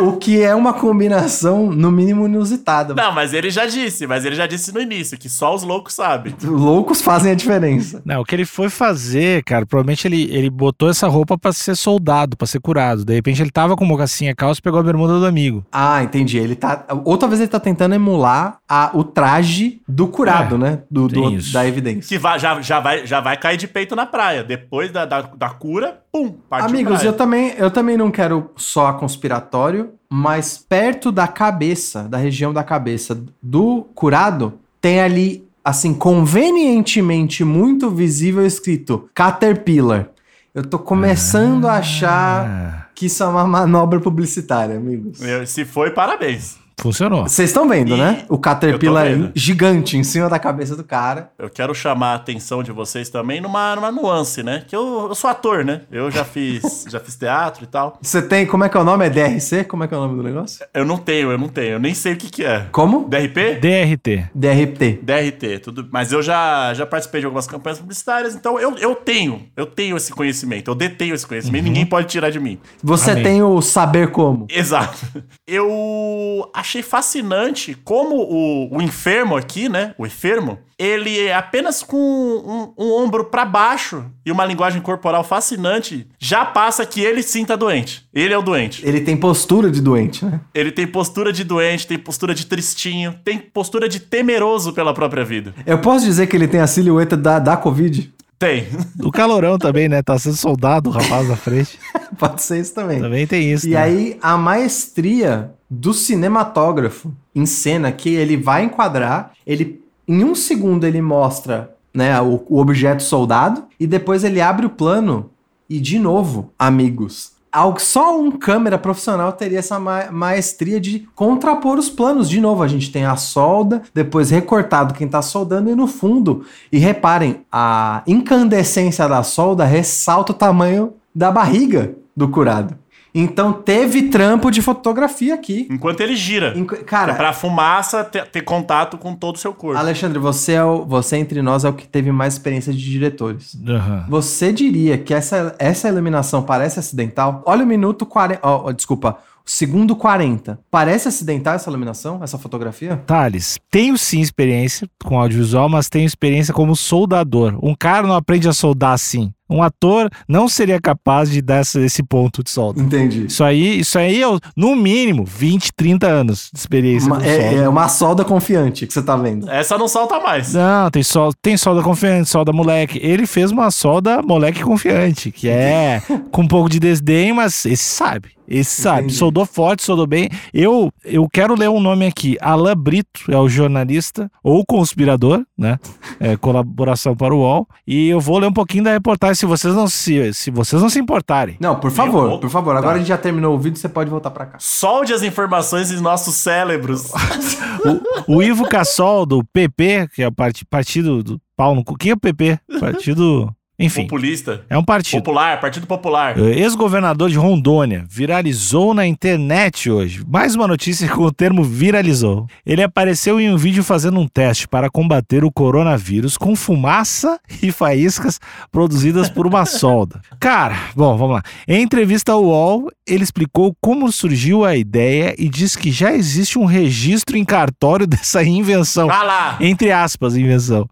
o 0.00 0.12
que 0.16 0.40
é 0.42 0.54
uma 0.54 0.72
combinação 0.74 1.70
no 1.70 1.90
mínimo 1.90 2.26
inusitada. 2.26 2.94
Não, 2.94 3.12
mas 3.12 3.32
ele 3.32 3.50
já 3.50 3.66
disse, 3.66 4.06
mas 4.06 4.24
ele 4.24 4.34
já 4.34 4.46
disse 4.46 4.72
no 4.72 4.80
início 4.80 5.18
que 5.18 5.28
só 5.28 5.54
os 5.54 5.62
loucos 5.62 5.94
sabem. 5.94 6.34
Loucos 6.42 7.00
fazem 7.02 7.32
a 7.32 7.34
diferença. 7.34 8.02
Não, 8.04 8.20
o 8.20 8.24
que 8.24 8.34
ele 8.34 8.44
foi 8.44 8.68
fazer, 8.68 9.42
cara, 9.44 9.64
provavelmente 9.66 10.06
ele, 10.06 10.22
ele 10.32 10.50
botou 10.50 10.90
essa 10.90 11.06
roupa 11.08 11.38
pra 11.38 11.52
ser 11.52 11.76
soldado, 11.76 12.36
pra 12.36 12.46
ser 12.46 12.60
curado. 12.60 13.04
De 13.04 13.14
repente 13.14 13.40
ele 13.42 13.50
tava 13.50 13.76
com 13.76 13.84
mocassinha 13.84 14.34
calça 14.34 14.60
e 14.60 14.62
pegou 14.62 14.80
a 14.80 14.82
bermuda 14.82 15.18
do 15.18 15.26
amigo. 15.26 15.64
Ah, 15.72 16.02
entendi. 16.02 16.38
Ele 16.38 16.54
tá. 16.54 16.84
Outra 17.04 17.28
vez 17.28 17.40
ele 17.40 17.48
tá 17.48 17.60
tentando 17.60 17.94
emular 17.94 18.58
a- 18.68 18.90
o 18.94 19.04
traje 19.04 19.80
do 19.88 20.06
curado, 20.08 20.56
É, 20.56 20.58
né? 20.58 20.78
Do, 20.90 21.08
do- 21.08 21.52
da 21.52 21.66
evidência. 21.66 22.08
Que 22.08 22.18
vai- 22.18 22.38
já, 22.38 22.60
já, 22.60 22.80
vai, 22.80 23.06
já 23.06 23.20
vai 23.20 23.36
cair 23.36 23.56
de 23.56 23.66
peito 23.68 23.94
na 23.96 24.06
praia. 24.06 24.42
Depois 24.44 24.90
da, 24.90 25.04
da, 25.04 25.22
da 25.22 25.50
cura, 25.50 26.00
pum, 26.16 26.34
parte 26.48 26.66
Amigos, 26.70 26.94
praia. 26.96 27.08
eu 27.08 27.12
também, 27.12 27.54
eu 27.58 27.70
também 27.70 27.96
não 27.96 28.10
quero 28.10 28.50
só 28.56 28.92
conspiratório, 28.94 29.90
mas 30.08 30.56
perto 30.58 31.10
da 31.12 31.26
cabeça, 31.28 32.04
da 32.04 32.16
região 32.16 32.52
da 32.52 32.62
cabeça 32.64 33.20
do 33.42 33.86
curado, 33.94 34.54
tem 34.80 35.00
ali, 35.00 35.46
assim, 35.64 35.92
convenientemente 35.94 37.44
muito 37.44 37.90
visível 37.90 38.46
escrito 38.46 39.08
Caterpillar. 39.14 40.08
Eu 40.54 40.64
tô 40.64 40.78
começando 40.78 41.66
a 41.66 41.74
achar 41.74 42.46
Ah, 42.46 42.86
que 42.94 43.06
isso 43.06 43.22
é 43.22 43.26
uma 43.26 43.46
manobra 43.46 44.00
publicitária, 44.00 44.76
amigos. 44.76 45.18
Se 45.46 45.64
foi, 45.66 45.90
parabéns. 45.90 46.56
Funcionou. 46.80 47.22
Vocês 47.22 47.50
estão 47.50 47.68
vendo, 47.68 47.94
E- 47.94 47.98
né? 47.98 48.24
O 48.28 48.38
Caterpillar 48.38 49.06
gigante 49.34 49.96
em 49.96 50.04
cima 50.04 50.28
da 50.28 50.38
cabeça 50.38 50.76
do 50.76 50.84
cara. 50.84 51.30
Eu 51.38 51.48
quero 51.48 51.74
chamar 51.74 52.12
a 52.12 52.14
atenção 52.16 52.62
de 52.62 52.70
vocês 52.70 53.08
também 53.08 53.40
numa, 53.40 53.74
numa 53.74 53.90
nuance, 53.90 54.42
né? 54.42 54.62
Que 54.66 54.76
eu, 54.76 55.06
eu 55.08 55.14
sou 55.14 55.30
ator, 55.30 55.64
né? 55.64 55.82
Eu 55.90 56.10
já 56.10 56.24
fiz, 56.24 56.84
já 56.90 57.00
fiz 57.00 57.16
teatro 57.16 57.64
e 57.64 57.66
tal. 57.66 57.98
Você 58.00 58.20
tem, 58.20 58.46
como 58.46 58.64
é 58.64 58.68
que 58.68 58.76
é 58.76 58.80
o 58.80 58.84
nome? 58.84 59.06
É 59.06 59.10
DRC? 59.10 59.64
Como 59.64 59.84
é 59.84 59.88
que 59.88 59.94
é 59.94 59.96
o 59.96 60.00
nome 60.00 60.16
do 60.16 60.22
negócio? 60.22 60.64
Eu 60.74 60.84
não 60.84 60.98
tenho, 60.98 61.30
eu 61.32 61.38
não 61.38 61.48
tenho. 61.48 61.72
Eu 61.74 61.78
nem 61.80 61.94
sei 61.94 62.12
o 62.12 62.16
que, 62.16 62.28
que 62.30 62.44
é. 62.44 62.66
Como? 62.70 63.08
DRP? 63.08 63.54
DRT. 63.60 64.30
DRT. 64.34 65.00
DRT, 65.02 65.58
tudo. 65.60 65.88
Mas 65.90 66.12
eu 66.12 66.22
já, 66.22 66.74
já 66.74 66.84
participei 66.84 67.20
de 67.20 67.26
algumas 67.26 67.46
campanhas 67.46 67.78
publicitárias, 67.78 68.34
então 68.34 68.60
eu, 68.60 68.76
eu 68.78 68.94
tenho, 68.94 69.46
eu 69.56 69.64
tenho 69.66 69.96
esse 69.96 70.12
conhecimento, 70.12 70.70
eu 70.70 70.74
detenho 70.74 71.14
esse 71.14 71.26
conhecimento, 71.26 71.64
ninguém 71.64 71.86
pode 71.86 72.06
tirar 72.08 72.30
de 72.30 72.38
mim. 72.38 72.58
Você 72.82 73.12
Amém. 73.12 73.22
tem 73.22 73.42
o 73.42 73.60
saber 73.62 74.10
como. 74.10 74.46
Exato. 74.50 74.98
Eu 75.46 76.50
achei 76.66 76.82
fascinante 76.82 77.76
como 77.84 78.16
o, 78.16 78.76
o 78.76 78.82
enfermo 78.82 79.36
aqui, 79.36 79.68
né? 79.68 79.94
O 79.96 80.04
enfermo, 80.04 80.58
ele 80.76 81.18
é 81.20 81.32
apenas 81.32 81.82
com 81.82 81.96
um, 81.96 82.84
um 82.84 82.92
ombro 82.92 83.26
pra 83.26 83.44
baixo 83.44 84.04
e 84.24 84.32
uma 84.32 84.44
linguagem 84.44 84.82
corporal 84.82 85.22
fascinante, 85.22 86.06
já 86.18 86.44
passa 86.44 86.84
que 86.84 87.00
ele 87.00 87.22
sim 87.22 87.44
tá 87.44 87.54
doente. 87.54 88.06
Ele 88.12 88.34
é 88.34 88.38
o 88.38 88.42
doente. 88.42 88.86
Ele 88.86 89.00
tem 89.00 89.16
postura 89.16 89.70
de 89.70 89.80
doente, 89.80 90.24
né? 90.24 90.40
Ele 90.52 90.72
tem 90.72 90.86
postura 90.86 91.32
de 91.32 91.44
doente, 91.44 91.86
tem 91.86 91.98
postura 91.98 92.34
de 92.34 92.44
tristinho, 92.44 93.14
tem 93.24 93.38
postura 93.38 93.88
de 93.88 94.00
temeroso 94.00 94.72
pela 94.72 94.92
própria 94.92 95.24
vida. 95.24 95.54
Eu 95.64 95.78
posso 95.78 96.04
dizer 96.04 96.26
que 96.26 96.36
ele 96.36 96.48
tem 96.48 96.60
a 96.60 96.66
silhueta 96.66 97.16
da, 97.16 97.38
da 97.38 97.56
Covid? 97.56 98.12
Tem. 98.38 98.66
O 99.02 99.10
calorão 99.10 99.56
também, 99.56 99.88
né? 99.88 100.02
Tá 100.02 100.18
sendo 100.18 100.36
soldado 100.36 100.90
o 100.90 100.92
rapaz 100.92 101.26
na 101.26 101.36
frente. 101.36 101.78
Pode 102.18 102.42
ser 102.42 102.60
isso 102.60 102.74
também. 102.74 103.00
Também 103.00 103.26
tem 103.26 103.52
isso. 103.52 103.66
E 103.66 103.70
né? 103.70 103.76
aí, 103.76 104.18
a 104.20 104.36
maestria 104.36 105.52
do 105.68 105.92
cinematógrafo 105.92 107.12
em 107.34 107.46
cena 107.46 107.90
que 107.92 108.08
ele 108.14 108.36
vai 108.36 108.64
enquadrar, 108.64 109.32
ele 109.46 109.82
em 110.06 110.24
um 110.24 110.34
segundo 110.34 110.84
ele 110.84 111.02
mostra 111.02 111.74
né, 111.92 112.20
o, 112.20 112.44
o 112.48 112.58
objeto 112.58 113.02
soldado 113.02 113.64
e 113.78 113.86
depois 113.86 114.22
ele 114.22 114.40
abre 114.40 114.66
o 114.66 114.70
plano 114.70 115.30
e 115.68 115.80
de 115.80 115.98
novo, 115.98 116.52
amigos, 116.58 117.32
só 117.78 118.20
um 118.20 118.30
câmera 118.30 118.78
profissional 118.78 119.32
teria 119.32 119.58
essa 119.58 119.80
ma- 119.80 120.10
maestria 120.10 120.80
de 120.80 121.08
contrapor 121.14 121.78
os 121.78 121.88
planos. 121.88 122.28
De 122.28 122.40
novo, 122.40 122.62
a 122.62 122.68
gente 122.68 122.92
tem 122.92 123.04
a 123.04 123.16
solda, 123.16 123.82
depois 123.94 124.30
recortado 124.30 124.94
quem 124.94 125.08
tá 125.08 125.22
soldando 125.22 125.70
e 125.70 125.74
no 125.74 125.86
fundo. 125.86 126.44
E 126.70 126.78
reparem, 126.78 127.40
a 127.50 128.02
incandescência 128.06 129.08
da 129.08 129.22
solda 129.22 129.64
ressalta 129.64 130.32
o 130.32 130.34
tamanho 130.34 130.92
da 131.14 131.30
barriga 131.30 131.96
do 132.16 132.28
curado. 132.28 132.76
Então 133.18 133.50
teve 133.50 134.02
trampo 134.10 134.50
de 134.50 134.60
fotografia 134.60 135.34
aqui. 135.34 135.66
Enquanto 135.70 136.00
ele 136.02 136.14
gira. 136.14 136.52
Enqu- 136.54 136.84
Cara, 136.84 137.12
É 137.12 137.16
pra 137.16 137.32
fumaça 137.32 138.04
ter, 138.04 138.26
ter 138.26 138.42
contato 138.42 138.98
com 138.98 139.14
todo 139.14 139.36
o 139.36 139.38
seu 139.38 139.54
corpo. 139.54 139.78
Alexandre, 139.80 140.18
você, 140.18 140.52
é 140.52 140.62
o, 140.64 140.84
você 140.84 141.16
entre 141.16 141.40
nós 141.40 141.64
é 141.64 141.68
o 141.68 141.72
que 141.72 141.88
teve 141.88 142.12
mais 142.12 142.34
experiência 142.34 142.74
de 142.74 142.78
diretores. 142.78 143.56
Aham. 143.66 144.04
Você 144.08 144.52
diria 144.52 144.98
que 144.98 145.14
essa, 145.14 145.54
essa 145.58 145.88
iluminação 145.88 146.42
parece 146.42 146.78
acidental? 146.78 147.42
Olha 147.46 147.64
o 147.64 147.66
minuto 147.66 148.04
40. 148.04 148.40
ó, 148.42 148.66
ó, 148.66 148.72
desculpa. 148.72 149.16
Segundo 149.46 149.94
40. 149.94 150.58
Parece 150.70 151.08
acidental 151.08 151.54
essa 151.54 151.70
iluminação, 151.70 152.20
essa 152.22 152.36
fotografia? 152.36 152.96
Thales, 153.06 153.58
tenho 153.70 153.96
sim 153.96 154.20
experiência 154.20 154.88
com 155.04 155.18
audiovisual, 155.18 155.68
mas 155.68 155.88
tenho 155.88 156.04
experiência 156.04 156.52
como 156.52 156.74
soldador. 156.74 157.56
Um 157.62 157.74
cara 157.74 158.06
não 158.06 158.14
aprende 158.16 158.48
a 158.48 158.52
soldar 158.52 158.92
assim. 158.92 159.32
Um 159.48 159.62
ator 159.62 160.10
não 160.28 160.48
seria 160.48 160.80
capaz 160.80 161.30
de 161.30 161.40
dar 161.40 161.60
esse, 161.60 161.78
esse 161.78 162.02
ponto 162.02 162.42
de 162.42 162.50
solda. 162.50 162.82
Entendi. 162.82 163.26
Isso 163.26 163.44
aí, 163.44 163.78
isso 163.78 163.96
aí 163.96 164.20
é, 164.20 164.26
no 164.56 164.74
mínimo, 164.74 165.24
20, 165.24 165.70
30 165.76 166.04
anos 166.08 166.50
de 166.52 166.58
experiência 166.58 167.06
Uma- 167.06 167.20
com 167.20 167.24
é, 167.24 167.40
solda. 167.42 167.62
é 167.62 167.68
uma 167.68 167.88
solda 167.88 168.24
confiante 168.24 168.86
que 168.88 168.92
você 168.92 169.00
tá 169.00 169.16
vendo. 169.16 169.48
Essa 169.48 169.78
não 169.78 169.86
salta 169.86 170.18
mais. 170.18 170.52
Não, 170.52 170.90
tem, 170.90 171.04
sol, 171.04 171.32
tem 171.40 171.56
solda 171.56 171.80
confiante, 171.80 172.28
solda 172.28 172.52
moleque. 172.52 172.98
Ele 173.00 173.24
fez 173.24 173.52
uma 173.52 173.70
solda 173.70 174.20
moleque 174.20 174.64
confiante, 174.64 175.30
que 175.30 175.48
é 175.48 176.02
com 176.32 176.42
um 176.42 176.48
pouco 176.48 176.68
de 176.68 176.80
desdém, 176.80 177.32
mas 177.32 177.64
esse 177.66 177.84
sabe. 177.84 178.30
Esse 178.48 178.82
sabe. 178.82 178.98
Entendi. 179.00 179.14
Soldou 179.14 179.44
forte, 179.46 179.82
soldou 179.82 180.06
bem. 180.06 180.28
Eu, 180.52 180.90
eu 181.04 181.26
quero 181.32 181.54
ler 181.58 181.68
um 181.68 181.80
nome 181.80 182.06
aqui. 182.06 182.36
Alain 182.40 182.74
Brito 182.76 183.22
é 183.30 183.36
o 183.38 183.48
jornalista 183.48 184.30
ou 184.42 184.64
conspirador, 184.64 185.44
né? 185.56 185.78
É, 186.20 186.36
colaboração 186.36 187.16
para 187.16 187.34
o 187.34 187.38
UOL. 187.40 187.68
E 187.86 188.08
eu 188.08 188.20
vou 188.20 188.38
ler 188.38 188.46
um 188.46 188.52
pouquinho 188.52 188.84
da 188.84 188.92
reportagem 188.92 189.34
se 189.36 189.46
vocês 189.46 189.74
não 189.74 189.88
se, 189.88 190.32
se, 190.32 190.50
vocês 190.50 190.80
não 190.80 190.88
se 190.88 190.98
importarem. 190.98 191.56
Não, 191.60 191.76
por 191.80 191.90
favor, 191.90 192.28
pouco. 192.28 192.40
por 192.42 192.50
favor. 192.50 192.70
Agora 192.76 192.90
Tá. 192.92 192.94
a 192.94 192.98
gente 192.98 193.08
já 193.08 193.18
terminou 193.18 193.54
o 193.54 193.58
vídeo, 193.58 193.78
você 193.78 193.88
pode 193.88 194.08
voltar 194.10 194.30
pra 194.30 194.46
cá. 194.46 194.58
Solde 194.60 195.12
as 195.12 195.22
informações 195.22 195.90
em 195.90 196.00
nossos 196.00 196.34
cérebros. 196.36 197.10
O 198.26 198.42
Ivo 198.42 198.68
Cassol, 198.68 199.24
do 199.24 199.44
PP, 199.44 200.08
que 200.14 200.22
é 200.22 200.26
o 200.28 200.32
parti- 200.32 200.64
partido 200.64 201.22
do 201.22 201.40
pau 201.56 201.74
no 201.74 201.84
cu. 201.84 201.94
O 201.94 201.96
que 201.96 202.10
é 202.10 202.14
o 202.14 202.18
PP? 202.18 202.58
Partido. 202.80 203.54
Enfim, 203.78 204.02
Populista. 204.02 204.64
é 204.70 204.78
um 204.78 204.82
partido. 204.82 205.18
Popular, 205.20 205.60
Partido 205.60 205.86
Popular. 205.86 206.38
Ex-governador 206.38 207.28
de 207.28 207.36
Rondônia 207.36 208.06
viralizou 208.08 208.94
na 208.94 209.06
internet 209.06 209.90
hoje. 209.90 210.24
Mais 210.26 210.54
uma 210.54 210.66
notícia 210.66 211.06
com 211.08 211.24
o 211.24 211.30
termo 211.32 211.62
viralizou. 211.62 212.46
Ele 212.64 212.82
apareceu 212.82 213.38
em 213.38 213.52
um 213.52 213.56
vídeo 213.58 213.84
fazendo 213.84 214.18
um 214.18 214.26
teste 214.26 214.66
para 214.66 214.88
combater 214.88 215.44
o 215.44 215.52
coronavírus 215.52 216.38
com 216.38 216.56
fumaça 216.56 217.38
e 217.62 217.70
faíscas 217.70 218.40
produzidas 218.72 219.28
por 219.28 219.46
uma 219.46 219.66
solda. 219.66 220.22
Cara, 220.40 220.76
bom, 220.94 221.14
vamos 221.18 221.34
lá. 221.36 221.42
Em 221.68 221.82
entrevista 221.82 222.32
ao 222.32 222.44
UOL, 222.44 222.90
ele 223.06 223.24
explicou 223.24 223.76
como 223.78 224.10
surgiu 224.10 224.64
a 224.64 224.74
ideia 224.74 225.34
e 225.36 225.50
diz 225.50 225.76
que 225.76 225.90
já 225.92 226.12
existe 226.14 226.58
um 226.58 226.64
registro 226.64 227.36
em 227.36 227.44
cartório 227.44 228.06
dessa 228.08 228.42
invenção. 228.42 229.08
Vai 229.08 229.26
lá. 229.26 229.58
Entre 229.60 229.92
aspas, 229.92 230.34
invenção. 230.34 230.88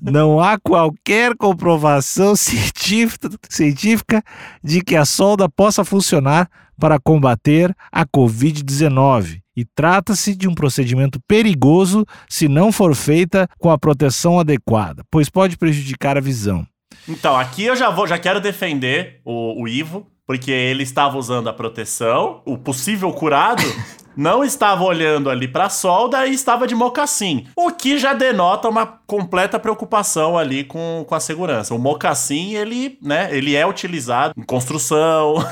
Não 0.00 0.38
há 0.38 0.58
qualquer 0.58 1.34
comprovação 1.36 2.01
científica, 2.36 3.30
científica 3.48 4.22
de 4.62 4.82
que 4.82 4.96
a 4.96 5.04
solda 5.04 5.48
possa 5.48 5.84
funcionar 5.84 6.48
para 6.78 6.98
combater 6.98 7.74
a 7.90 8.04
Covid-19. 8.04 9.40
E 9.56 9.64
trata-se 9.64 10.34
de 10.34 10.48
um 10.48 10.54
procedimento 10.54 11.20
perigoso 11.28 12.06
se 12.28 12.48
não 12.48 12.72
for 12.72 12.94
feita 12.94 13.46
com 13.58 13.70
a 13.70 13.78
proteção 13.78 14.40
adequada, 14.40 15.04
pois 15.10 15.28
pode 15.28 15.58
prejudicar 15.58 16.16
a 16.16 16.20
visão. 16.20 16.66
Então, 17.08 17.36
aqui 17.36 17.64
eu 17.64 17.76
já 17.76 17.90
vou, 17.90 18.06
já 18.06 18.18
quero 18.18 18.40
defender 18.40 19.20
o, 19.24 19.62
o 19.62 19.68
Ivo, 19.68 20.06
porque 20.26 20.50
ele 20.50 20.82
estava 20.82 21.18
usando 21.18 21.48
a 21.48 21.52
proteção, 21.52 22.40
o 22.46 22.56
possível 22.56 23.12
curado 23.12 23.62
não 24.16 24.44
estava 24.44 24.84
olhando 24.84 25.28
ali 25.30 25.48
pra 25.48 25.68
solda 25.68 26.26
e 26.26 26.34
estava 26.34 26.66
de 26.66 26.74
mocassim. 26.74 27.46
O 27.56 27.70
que 27.70 27.98
já 27.98 28.12
denota 28.12 28.68
uma 28.68 28.86
completa 29.06 29.58
preocupação 29.58 30.36
ali 30.38 30.64
com, 30.64 31.04
com 31.08 31.14
a 31.14 31.20
segurança. 31.20 31.74
O 31.74 31.78
mocassim, 31.78 32.54
ele, 32.54 32.98
né, 33.02 33.28
ele 33.36 33.56
é 33.56 33.66
utilizado 33.66 34.34
em 34.36 34.42
construção. 34.42 35.34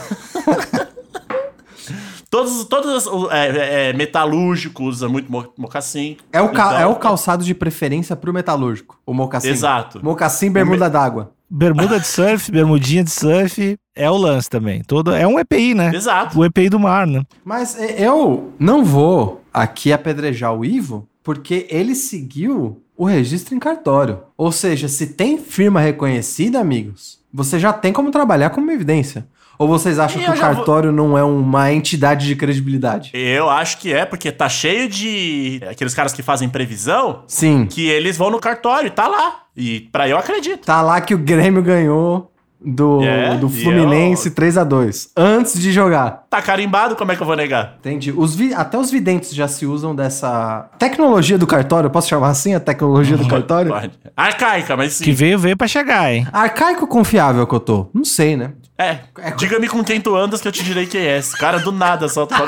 Todos, 2.31 2.65
todos 2.67 3.07
os, 3.09 3.29
é, 3.33 3.89
é, 3.89 3.93
metalúrgicos 3.93 4.99
usam 4.99 5.11
muito 5.11 5.31
mo- 5.33 5.53
mocassim. 5.59 6.17
É 6.33 6.41
o, 6.41 6.50
ca- 6.50 6.67
Então, 6.69 6.79
é 6.81 6.87
o 6.87 6.95
calçado 6.95 7.43
de 7.45 7.53
preferência 7.53 8.15
pro 8.15 8.33
metalúrgico, 8.33 9.00
o 9.05 9.12
mocassim. 9.12 9.49
Exato. 9.49 9.99
Mocassim, 10.05 10.49
bermuda 10.49 10.89
d'água. 10.89 11.33
Bermuda 11.50 11.99
de 11.99 12.07
surf, 12.07 12.53
bermudinha 12.53 13.03
de 13.03 13.11
surf, 13.11 13.77
é 14.00 14.11
o 14.11 14.16
lance 14.16 14.49
também. 14.49 14.83
Todo, 14.83 15.12
é 15.14 15.26
um 15.26 15.38
EPI, 15.38 15.75
né? 15.75 15.90
Exato. 15.95 16.38
O 16.38 16.45
EPI 16.45 16.69
do 16.69 16.78
mar, 16.80 17.07
né? 17.07 17.23
Mas 17.45 17.78
é, 17.78 17.97
eu 18.07 18.52
não 18.59 18.85
vou 18.85 19.42
aqui 19.52 19.92
apedrejar 19.92 20.54
o 20.54 20.64
Ivo, 20.64 21.07
porque 21.23 21.66
ele 21.71 21.95
seguiu 21.95 22.80
o 22.97 23.04
registro 23.04 23.54
em 23.54 23.59
cartório. 23.59 24.21
Ou 24.37 24.50
seja, 24.52 24.88
se 24.88 25.09
tem 25.09 25.38
firma 25.38 25.80
reconhecida, 25.80 26.59
amigos, 26.61 27.19
você 27.33 27.59
já 27.59 27.73
tem 27.73 27.92
como 27.92 28.11
trabalhar 28.11 28.50
como 28.50 28.71
evidência. 28.71 29.26
Ou 29.59 29.69
vocês 29.69 29.99
acham 29.99 30.23
E 30.23 30.25
que 30.25 30.30
o 30.30 30.35
já 30.35 30.47
vou- 30.47 30.57
cartório 30.57 30.90
não 30.90 31.19
é 31.19 31.23
uma 31.23 31.71
entidade 31.71 32.26
de 32.26 32.35
credibilidade? 32.35 33.11
Eu 33.12 33.50
acho 33.50 33.76
que 33.78 33.92
é, 33.92 34.07
porque 34.07 34.33
tá 34.33 34.49
cheio 34.49 34.88
de 34.88 35.61
aqueles 35.71 35.92
caras 35.92 36.14
que 36.14 36.23
fazem 36.23 36.49
previsão 36.49 37.25
Sim. 37.26 37.66
que 37.66 37.87
eles 37.87 38.16
vão 38.16 38.30
no 38.30 38.38
cartório 38.40 38.87
e 38.87 38.90
tá 38.90 39.07
lá. 39.07 39.40
E 39.54 39.80
pra 39.92 40.09
eu 40.09 40.16
acredito. 40.16 40.64
Tá 40.64 40.80
lá 40.80 40.99
que 41.02 41.14
o 41.14 41.19
Grêmio 41.19 41.62
ganhou 41.62 42.29
do, 42.64 43.02
É, 43.02 43.37
do 43.37 43.47
e 43.47 43.62
Fluminense 43.62 44.29
eu- 44.29 44.35
3 44.35 44.59
a 44.59 44.64
2 44.64 45.09
antes 45.17 45.59
de 45.59 45.73
jogar. 45.73 46.25
Tá 46.29 46.43
carimbado, 46.43 46.95
como 46.97 47.11
é 47.11 47.17
que 47.17 47.23
eu 47.23 47.26
vou 47.26 47.35
negar? 47.37 47.76
Entendi. 47.79 48.12
Os 48.14 48.35
vi- 48.35 48.52
Até 48.52 48.76
os 48.79 48.90
videntes 48.90 49.35
já 49.35 49.49
se 49.49 49.64
usam 49.67 49.95
dessa 49.95 50.69
tecnologia 50.79 51.38
do 51.38 51.47
cartório. 51.47 51.88
Posso 51.90 52.09
chamar 52.09 52.29
assim 52.29 52.55
a 52.55 52.61
tecnologia 52.61 53.17
do 53.17 53.26
cartório? 53.26 53.71
Pode. 53.73 53.90
Arcaica, 54.17 54.76
mas 54.76 54.93
sim. 54.95 55.05
Que 55.05 55.12
veio, 55.12 55.38
veio 55.38 55.57
pra 55.57 55.67
chegar, 55.67 56.12
hein? 56.12 56.26
Arcaico 56.33 56.87
confiável 56.87 57.47
que 57.47 57.55
eu 57.55 57.61
tô? 57.61 57.88
Não 57.95 58.05
sei, 58.05 58.37
né? 58.37 58.52
É, 58.79 58.99
diga-me 59.37 59.69
com 59.69 59.83
quem 59.85 60.00
tu 60.00 60.14
andas 60.17 60.40
que 60.40 60.49
eu 60.49 60.52
te 60.52 60.62
direi 60.64 60.87
quem 60.87 61.02
é. 61.02 61.19
Esse 61.19 61.37
cara 61.37 61.59
do 61.61 61.71
nada 61.73 62.09
solta. 62.09 62.35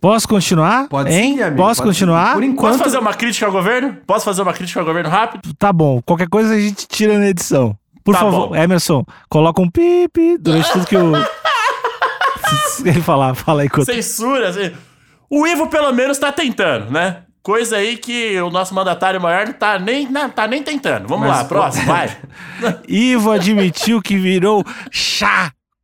Posso 0.00 0.28
continuar? 0.28 0.86
Pode 0.88 1.10
hein? 1.10 1.36
sim, 1.36 1.42
amigo. 1.42 1.56
Posso 1.56 1.80
pode 1.80 1.94
continuar? 1.94 2.28
sim. 2.28 2.34
Por 2.34 2.42
enquanto. 2.44 2.72
Posso 2.72 2.84
fazer 2.84 2.98
uma 2.98 3.14
crítica 3.14 3.46
ao 3.46 3.52
governo? 3.52 3.96
Posso 4.06 4.24
fazer 4.24 4.42
uma 4.42 4.52
crítica 4.52 4.78
ao 4.80 4.84
governo 4.84 5.08
rápido? 5.08 5.54
Tá 5.58 5.72
bom. 5.72 6.02
Qualquer 6.04 6.28
coisa 6.28 6.52
a 6.54 6.60
gente 6.60 6.86
tira 6.86 7.18
na 7.18 7.26
edição. 7.28 7.74
Por 8.04 8.14
Tá 8.14 8.20
favor, 8.20 8.48
bom. 8.50 8.56
Emerson, 8.56 9.02
coloca 9.30 9.62
um 9.62 9.70
pipi 9.70 10.36
durante 10.38 10.70
tudo 10.70 10.86
que. 10.86 10.96
Se 12.68 12.86
ele 12.88 13.00
falar, 13.00 13.34
fala 13.34 13.62
aí 13.62 13.68
quanto. 13.68 13.86
Censura, 13.86 14.50
assim. 14.50 14.72
O 15.30 15.46
Ivo 15.46 15.68
pelo 15.68 15.90
menos 15.92 16.18
tá 16.18 16.30
tentando, 16.30 16.90
né? 16.90 17.22
Coisa 17.42 17.76
aí 17.76 17.96
que 17.96 18.40
o 18.40 18.50
nosso 18.50 18.74
mandatário 18.74 19.20
maior 19.20 19.46
não 19.46 19.52
tá 19.52 19.78
nem, 19.78 20.08
não, 20.10 20.30
tá 20.30 20.46
nem 20.46 20.62
tentando. 20.62 21.06
Vamos 21.08 21.26
Mas, 21.28 21.38
lá, 21.38 21.44
próximo, 21.44 21.84
vai. 21.88 22.16
Ivo 22.88 23.30
admitiu 23.32 24.00
que 24.00 24.16
virou 24.16 24.64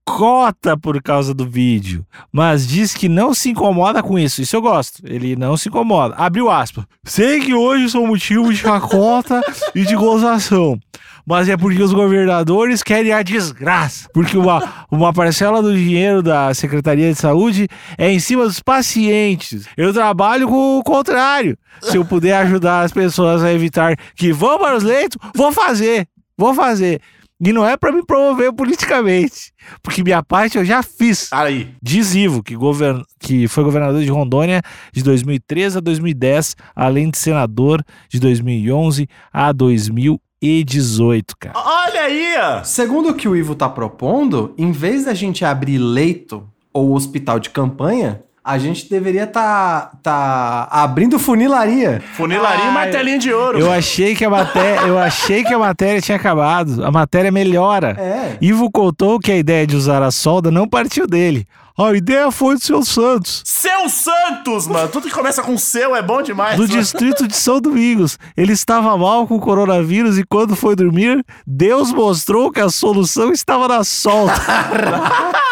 chacota 0.08 0.76
por 0.76 1.00
causa 1.02 1.32
do 1.32 1.48
vídeo, 1.48 2.04
mas 2.32 2.66
diz 2.66 2.94
que 2.94 3.08
não 3.08 3.32
se 3.32 3.50
incomoda 3.50 4.02
com 4.02 4.18
isso. 4.18 4.42
Isso 4.42 4.56
eu 4.56 4.62
gosto. 4.62 5.02
Ele 5.04 5.36
não 5.36 5.56
se 5.56 5.68
incomoda. 5.68 6.14
Abriu 6.16 6.50
aspas. 6.50 6.84
Sei 7.04 7.40
que 7.40 7.54
hoje 7.54 7.88
sou 7.88 8.06
motivo 8.06 8.52
de 8.52 8.58
chacota 8.58 9.40
e 9.74 9.84
de 9.84 9.94
gozação. 9.94 10.78
Mas 11.26 11.48
é 11.48 11.56
porque 11.56 11.82
os 11.82 11.92
governadores 11.92 12.82
querem 12.82 13.12
a 13.12 13.22
desgraça. 13.22 14.08
Porque 14.12 14.36
uma, 14.36 14.86
uma 14.90 15.12
parcela 15.12 15.62
do 15.62 15.74
dinheiro 15.74 16.22
da 16.22 16.52
Secretaria 16.54 17.12
de 17.12 17.18
Saúde 17.18 17.68
é 17.96 18.10
em 18.10 18.18
cima 18.18 18.44
dos 18.44 18.60
pacientes. 18.60 19.66
Eu 19.76 19.92
trabalho 19.92 20.48
com 20.48 20.78
o 20.78 20.82
contrário. 20.82 21.56
Se 21.82 21.96
eu 21.96 22.04
puder 22.04 22.36
ajudar 22.38 22.82
as 22.82 22.92
pessoas 22.92 23.44
a 23.44 23.52
evitar 23.52 23.96
que 24.16 24.32
vão 24.32 24.58
para 24.58 24.76
os 24.76 24.82
leitos, 24.82 25.18
vou 25.34 25.52
fazer. 25.52 26.08
Vou 26.36 26.54
fazer. 26.54 27.00
E 27.40 27.52
não 27.52 27.66
é 27.66 27.76
pra 27.76 27.90
me 27.90 28.04
promover 28.04 28.52
politicamente. 28.52 29.52
Porque 29.82 30.02
minha 30.02 30.22
parte 30.22 30.58
eu 30.58 30.64
já 30.64 30.82
fiz. 30.82 31.32
Aí. 31.32 31.74
Diz 31.82 32.14
Ivo, 32.14 32.42
que, 32.42 32.54
govern... 32.54 33.02
que 33.18 33.48
foi 33.48 33.64
governador 33.64 34.02
de 34.02 34.10
Rondônia 34.10 34.60
de 34.92 35.02
2013 35.02 35.78
a 35.78 35.80
2010, 35.80 36.56
além 36.76 37.10
de 37.10 37.16
senador 37.16 37.82
de 38.10 38.20
2011 38.20 39.08
a 39.32 39.52
2018, 39.52 41.36
cara. 41.38 41.58
Olha 41.58 42.02
aí, 42.02 42.36
ó. 42.38 42.62
Segundo 42.62 43.08
o 43.08 43.14
que 43.14 43.26
o 43.26 43.34
Ivo 43.34 43.54
tá 43.54 43.68
propondo, 43.68 44.54
em 44.58 44.70
vez 44.70 45.06
da 45.06 45.14
gente 45.14 45.42
abrir 45.44 45.78
leito 45.78 46.46
ou 46.72 46.94
hospital 46.94 47.40
de 47.40 47.48
campanha, 47.48 48.20
a 48.50 48.58
gente 48.58 48.90
deveria 48.90 49.28
tá, 49.28 49.92
tá 50.02 50.66
abrindo 50.72 51.20
funilaria. 51.20 52.02
Funilaria 52.14 52.64
e 52.64 52.72
martelinho 52.72 53.18
de 53.20 53.32
ouro. 53.32 53.60
Eu 53.60 53.70
achei 53.70 54.12
que 54.16 54.24
a 54.24 54.30
matéria, 54.30 54.80
eu 54.88 54.98
achei 54.98 55.44
que 55.44 55.54
a 55.54 55.58
matéria 55.58 56.00
tinha 56.00 56.16
acabado. 56.16 56.84
A 56.84 56.90
matéria 56.90 57.30
melhora. 57.30 57.96
É. 57.96 58.36
Ivo 58.40 58.68
contou 58.68 59.20
que 59.20 59.30
a 59.30 59.36
ideia 59.36 59.64
de 59.64 59.76
usar 59.76 60.02
a 60.02 60.10
solda 60.10 60.50
não 60.50 60.68
partiu 60.68 61.06
dele. 61.06 61.46
A 61.78 61.94
ideia 61.94 62.30
foi 62.32 62.56
do 62.56 62.60
seu 62.60 62.82
Santos. 62.82 63.42
Seu 63.46 63.88
Santos, 63.88 64.66
mano. 64.66 64.88
Tudo 64.88 65.06
que 65.06 65.14
começa 65.14 65.42
com 65.42 65.56
seu 65.56 65.94
é 65.94 66.02
bom 66.02 66.20
demais. 66.20 66.56
do 66.56 66.62
mano. 66.62 66.74
distrito 66.74 67.28
de 67.28 67.36
São 67.36 67.60
Domingos. 67.60 68.18
Ele 68.36 68.52
estava 68.52 68.98
mal 68.98 69.28
com 69.28 69.36
o 69.36 69.40
coronavírus 69.40 70.18
e 70.18 70.24
quando 70.24 70.56
foi 70.56 70.74
dormir, 70.74 71.24
Deus 71.46 71.92
mostrou 71.92 72.50
que 72.50 72.60
a 72.60 72.68
solução 72.68 73.30
estava 73.30 73.68
na 73.68 73.84
solda. 73.84 74.34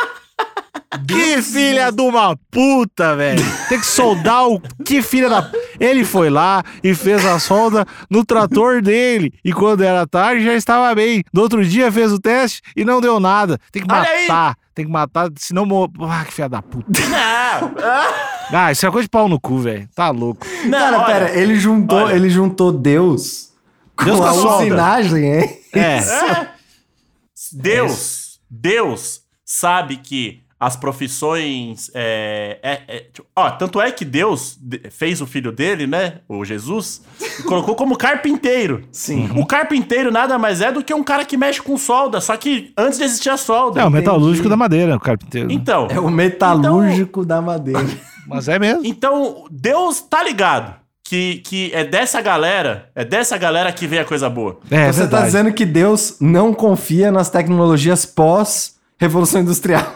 que 1.07 1.43
filha 1.43 1.91
de 1.93 2.01
uma 2.03 2.37
puta, 2.51 3.15
velho. 3.17 3.43
Tem 3.69 3.79
que 3.79 3.87
soldar 3.87 4.49
o. 4.49 4.61
Que 4.85 5.03
filha 5.03 5.29
da. 5.29 5.51
Ele 5.79 6.05
foi 6.05 6.31
lá 6.31 6.63
e 6.83 6.95
fez 6.95 7.25
a 7.25 7.39
solda 7.39 7.85
no 8.11 8.25
trator 8.25 8.81
dele. 8.83 9.33
E 9.45 9.53
quando 9.53 9.83
era 9.83 10.07
tarde 10.07 10.45
já 10.45 10.55
estava 10.55 10.95
bem. 10.95 11.23
No 11.33 11.43
outro 11.43 11.65
dia 11.65 11.93
fez 11.93 12.13
o 12.13 12.19
teste 12.19 12.63
e 12.77 12.85
não 12.85 13.01
deu 13.01 13.21
nada. 13.21 13.59
Tem 13.71 13.83
que 13.83 13.93
Olha 13.93 14.09
aí. 14.09 14.27
matar. 14.29 14.57
tem 14.75 14.85
que 14.87 14.91
matar, 14.91 15.29
senão 15.37 15.67
morre. 15.67 15.91
Ah, 16.01 16.25
que 16.25 16.33
filha 16.33 16.49
da 16.49 16.63
puta. 16.63 16.87
Ah, 18.53 18.73
isso 18.73 18.87
é 18.87 18.91
coisa 18.91 19.05
de 19.05 19.11
pau 19.11 19.29
no 19.29 19.39
cu, 19.39 19.59
velho. 19.59 19.89
Tá 19.95 20.11
louco. 20.11 20.47
não, 20.65 20.79
Cara, 20.79 20.97
olha, 20.99 21.07
pera, 21.07 21.39
ele 21.39 21.57
juntou, 21.57 21.99
olha. 21.99 22.15
ele 22.15 22.31
juntou 22.31 22.73
Deus 22.73 23.49
com 23.95 24.05
Deus 24.07 24.19
com 24.19 24.25
a 24.25 24.31
a 24.31 24.33
usinagem, 24.59 25.25
hein? 25.25 25.59
É. 25.75 25.99
É. 25.99 26.49
Deus, 27.53 28.41
Deus 28.51 29.21
sabe 29.45 29.97
que 29.99 30.43
as 30.61 30.75
profissões. 30.77 31.91
É, 31.95 32.59
é- 32.63 32.97
é- 32.97 33.01
tipo, 33.13 33.27
ó, 33.37 33.51
tanto 33.51 33.81
é 33.81 33.91
que 33.91 34.05
Deus 34.05 34.57
de- 34.61 34.91
fez 34.91 35.21
o 35.21 35.27
filho 35.27 35.53
dele, 35.53 35.87
né? 35.87 36.15
O 36.29 36.45
Jesus, 36.45 37.03
e 37.41 37.43
colocou 37.45 37.75
como 37.75 37.97
carpinteiro. 37.97 38.83
Sim. 38.91 39.31
O 39.37 39.47
carpinteiro 39.47 40.11
nada 40.11 40.39
mais 40.39 40.61
é 40.61 40.73
do 40.73 40.83
que 40.83 40.93
um 40.93 41.05
cara 41.05 41.25
que 41.25 41.37
mexe 41.37 41.63
com 41.63 41.77
solda, 41.77 42.21
só 42.21 42.37
que 42.37 42.73
antes 42.77 42.99
de 42.99 43.05
existir 43.05 43.31
a 43.31 43.37
solda. 43.37 43.81
É 43.81 43.85
o 43.85 43.91
metalúrgico 43.91 44.41
Entendi. 44.47 44.49
da 44.49 44.57
madeira, 44.57 44.97
o 44.97 45.01
carpinteiro. 45.01 45.51
Então, 45.51 45.87
É 45.91 45.99
o 46.01 46.11
metalúrgico 46.11 47.25
da 47.25 47.41
madeira. 47.41 47.87
Mas 48.27 48.49
é 48.49 48.59
mesmo. 48.59 48.83
então, 48.85 49.45
Deus 49.51 50.01
tá 50.03 50.23
ligado 50.23 50.75
que, 51.05 51.37
que 51.47 51.71
é 51.73 51.85
dessa 51.85 52.21
galera, 52.21 52.91
é 52.95 53.03
dessa 53.05 53.39
galera 53.39 53.73
que 53.73 53.87
vem 53.87 53.99
a 54.01 54.05
coisa 54.05 54.29
boa. 54.29 54.59
É, 54.71 54.93
Você 54.93 54.99
tá 55.01 55.05
verdade. 55.05 55.25
dizendo 55.27 55.53
que 55.53 55.65
Deus 55.65 56.17
não 56.21 56.53
confia 56.53 57.11
nas 57.11 57.31
tecnologias 57.31 58.05
pós-revolução 58.05 59.41
industrial. 59.41 59.87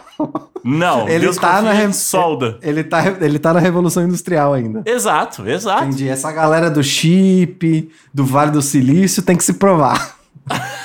Não, 0.64 1.08
Ele 1.08 1.20
Deus 1.20 1.36
tá 1.36 1.60
na 1.60 1.72
re- 1.72 1.92
solda. 1.92 2.58
Ele 2.62 2.84
tá, 2.84 3.02
ele 3.20 3.38
tá 3.38 3.52
na 3.52 3.58
revolução 3.60 4.02
industrial 4.04 4.52
ainda. 4.54 4.82
Exato, 4.86 5.48
exato. 5.48 5.84
Entendi. 5.84 6.08
Essa 6.08 6.30
galera 6.30 6.70
do 6.70 6.82
chip, 6.82 7.90
do 8.14 8.24
Vale 8.24 8.50
do 8.52 8.62
Silício, 8.62 9.22
tem 9.22 9.36
que 9.36 9.44
se 9.44 9.54
provar. 9.54 10.16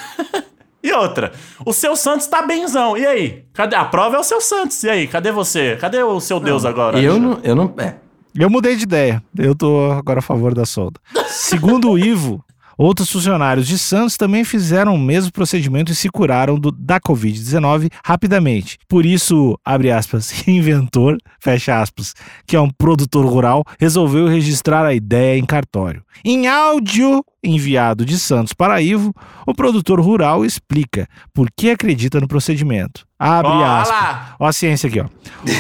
E 0.84 0.93
outra, 0.93 1.34
o 1.65 1.74
seu 1.74 1.98
Santos 1.98 2.27
tá 2.27 2.41
benzão. 2.43 2.96
E 2.96 3.05
aí? 3.05 3.43
Cadê? 3.53 3.75
A 3.75 3.84
prova 3.84 4.15
é 4.15 4.19
o 4.19 4.24
seu 4.24 4.39
Santos. 4.39 4.81
E 4.84 4.89
aí? 4.89 5.05
Cadê 5.05 5.34
você? 5.34 5.75
Cadê 5.75 6.01
o 6.01 6.17
seu 6.22 6.39
Deus 6.39 6.63
agora? 6.63 6.98
Eu 7.01 7.19
não, 7.19 7.39
eu 7.43 7.55
não. 7.55 7.74
É. 7.77 7.96
Eu 8.34 8.50
mudei 8.50 8.75
de 8.77 8.84
ideia. 8.84 9.22
Eu 9.38 9.53
tô 9.53 9.91
agora 9.91 10.19
a 10.19 10.22
favor 10.22 10.53
da 10.53 10.65
solda. 10.65 10.98
Segundo 11.27 11.89
o 11.91 12.00
Ivo, 12.00 12.41
outros 12.77 13.12
funcionários 13.12 13.67
de 13.67 13.77
Santos 13.77 14.15
também 14.17 14.43
fizeram 14.43 14.93
o 14.96 15.00
mesmo 15.00 15.31
procedimento 15.31 15.91
e 15.91 15.96
se 15.96 16.10
curaram 16.10 16.60
do- 16.60 16.72
da 16.72 17.00
Covid-19 17.00 17.89
rapidamente. 18.05 18.77
Por 18.88 19.05
isso, 19.05 19.57
abre 19.65 19.91
aspas, 19.91 20.31
inventor, 20.48 21.17
fecha 21.39 21.81
aspas, 21.81 22.13
que 22.46 22.55
é 22.55 22.62
um 22.62 22.69
produtor 22.69 23.25
rural, 23.25 23.63
resolveu 23.79 24.27
registrar 24.27 24.86
a 24.86 24.93
ideia 24.93 25.38
em 25.38 25.46
cartório. 25.46 26.03
Em 26.24 26.48
áudio 26.48 27.24
enviado 27.43 28.05
de 28.05 28.17
Santos 28.19 28.53
para 28.53 28.81
Ivo, 28.81 29.13
o 29.46 29.53
produtor 29.53 30.00
rural 30.01 30.43
explica 30.46 31.07
por 31.34 31.48
que 31.55 31.69
acredita 31.69 32.19
no 32.19 32.27
procedimento. 32.27 33.05
Abre 33.19 33.51
aspas. 33.63 34.36
Ó 34.39 34.46
a 34.46 34.53
ciência 34.53 34.88
aqui, 34.89 35.00
ó. 35.00 35.05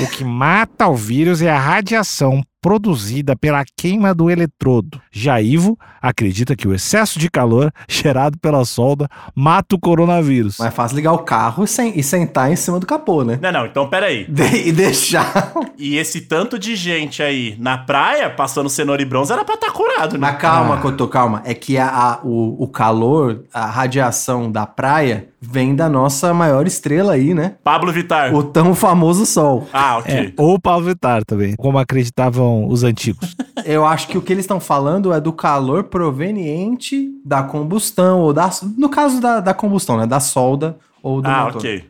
O 0.03 0.09
que 0.11 0.23
mata 0.23 0.87
o 0.87 0.95
vírus 0.95 1.41
é 1.41 1.49
a 1.49 1.59
radiação 1.59 2.41
produzida 2.67 3.33
pela 3.33 3.63
queima 3.77 4.13
do 4.13 4.29
eletrodo. 4.29 4.99
Já 5.09 5.39
Ivo 5.41 5.79
acredita 6.01 6.53
que 6.53 6.67
o 6.67 6.75
excesso 6.75 7.17
de 7.17 7.29
calor 7.29 7.71
gerado 7.87 8.37
pela 8.39 8.65
solda 8.65 9.07
mata 9.33 9.73
o 9.77 9.79
coronavírus. 9.79 10.57
Mais 10.57 10.73
fácil 10.73 10.97
ligar 10.97 11.13
o 11.13 11.19
carro 11.19 11.63
e, 11.63 11.67
sen- 11.67 11.93
e 11.95 12.03
sentar 12.03 12.51
em 12.51 12.57
cima 12.57 12.77
do 12.77 12.85
capô, 12.85 13.23
né? 13.23 13.39
Não, 13.41 13.53
não, 13.53 13.65
então 13.65 13.87
peraí. 13.89 14.25
De- 14.29 14.67
e 14.67 14.71
deixar. 14.73 15.53
E 15.79 15.95
esse 15.95 16.21
tanto 16.21 16.57
de 16.57 16.75
gente 16.75 17.21
aí 17.21 17.55
na 17.59 17.77
praia, 17.77 18.31
passando 18.31 18.67
cenoura 18.67 18.99
e 19.01 19.05
bronze, 19.05 19.31
era 19.31 19.45
pra 19.45 19.53
estar 19.53 19.71
curado, 19.71 20.13
né? 20.13 20.19
Mas 20.19 20.37
calma, 20.41 20.73
Ah. 20.75 20.77
Cotô, 20.81 21.07
calma. 21.07 21.41
É 21.45 21.53
que 21.53 21.77
a, 21.77 21.87
a- 21.87 22.19
o, 22.23 22.63
o 22.63 22.67
calor, 22.67 23.43
a 23.53 23.67
radiação 23.67 24.51
da 24.51 24.65
praia 24.65 25.29
vem 25.39 25.75
da 25.75 25.87
nossa 25.87 26.33
maior 26.33 26.65
estrela 26.65 27.13
aí, 27.13 27.33
né? 27.33 27.55
Pablo 27.63 27.91
Vittar. 27.91 28.33
O 28.33 28.43
tão 28.43 28.73
famoso 28.73 29.25
Sol. 29.25 29.67
Ah, 29.71 29.97
ok. 29.99 30.13
É, 30.13 30.33
ou 30.37 30.59
Paulo 30.59 30.85
Vittar 30.85 31.23
também, 31.23 31.55
como 31.55 31.77
acreditavam 31.77 32.67
os 32.67 32.83
antigos. 32.83 33.35
Eu 33.65 33.85
acho 33.85 34.07
que 34.07 34.17
o 34.17 34.21
que 34.21 34.31
eles 34.33 34.43
estão 34.45 34.59
falando 34.59 35.13
é 35.13 35.19
do 35.19 35.33
calor 35.33 35.83
proveniente 35.85 37.09
da 37.25 37.43
combustão, 37.43 38.19
ou 38.21 38.33
da. 38.33 38.49
No 38.77 38.89
caso 38.89 39.19
da, 39.21 39.39
da 39.39 39.53
combustão, 39.53 39.97
né? 39.97 40.05
Da 40.05 40.19
solda 40.19 40.77
ou 41.03 41.21
do 41.21 41.27
Ah, 41.29 41.45
motor. 41.45 41.57
ok. 41.57 41.83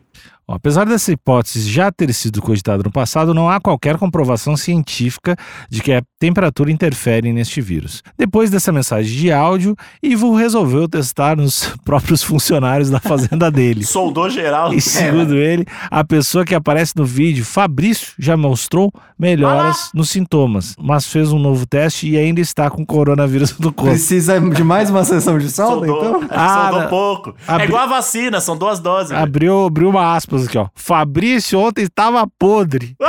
Ó, 0.48 0.54
apesar 0.54 0.86
dessa 0.86 1.12
hipótese 1.12 1.70
já 1.70 1.92
ter 1.92 2.12
sido 2.14 2.40
cogitada 2.40 2.82
no 2.82 2.90
passado, 2.90 3.34
não 3.34 3.50
há 3.50 3.60
qualquer 3.60 3.98
comprovação 3.98 4.56
científica 4.56 5.36
de 5.68 5.82
que 5.82 5.92
a 5.92 6.02
temperatura 6.18 6.70
interfere 6.72 7.32
neste 7.32 7.60
vírus. 7.60 8.02
Depois 8.16 8.50
dessa 8.50 8.72
mensagem 8.72 9.14
de 9.14 9.30
áudio, 9.30 9.76
Ivo 10.02 10.34
resolveu 10.34 10.88
testar 10.88 11.36
nos 11.36 11.74
próprios 11.84 12.22
funcionários 12.22 12.88
da 12.88 12.98
fazenda 12.98 13.50
dele. 13.52 13.84
Soldou 13.84 14.30
geral. 14.30 14.72
E 14.72 14.80
segundo 14.80 15.34
ele, 15.36 15.66
a 15.90 16.02
pessoa 16.02 16.44
que 16.44 16.54
aparece 16.54 16.94
no 16.96 17.04
vídeo, 17.04 17.44
Fabrício, 17.44 18.12
já 18.18 18.36
mostrou 18.36 18.90
melhoras 19.18 19.90
nos 19.94 20.10
sintomas, 20.10 20.74
mas 20.80 21.06
fez 21.06 21.32
um 21.32 21.38
novo 21.38 21.66
teste 21.66 22.08
e 22.08 22.16
ainda 22.16 22.40
está 22.40 22.70
com 22.70 22.86
coronavírus 22.86 23.58
no 23.58 23.72
corpo. 23.72 23.90
Precisa 23.90 24.40
de 24.40 24.62
mais 24.64 24.88
uma 24.90 25.04
sessão 25.04 25.38
de 25.38 25.50
solda, 25.50 25.86
Soldou, 25.86 26.22
então? 26.22 26.28
Ah, 26.30 26.62
soldou 26.64 26.80
não. 26.82 26.88
pouco. 26.88 27.34
Abri- 27.46 27.64
É 27.64 27.66
igual 27.68 27.82
a 27.82 27.86
vacina, 27.86 28.40
são 28.40 28.56
duas 28.56 28.78
doses. 28.80 29.10
velho. 29.10 29.22
Abriu, 29.22 29.66
abriu 29.66 29.90
uma 29.90 30.14
aspas 30.42 30.48
aqui, 30.48 30.58
ó. 30.58 30.68
Fabrício 30.74 31.58
ontem 31.58 31.82
estava 31.84 32.26
podre. 32.38 32.96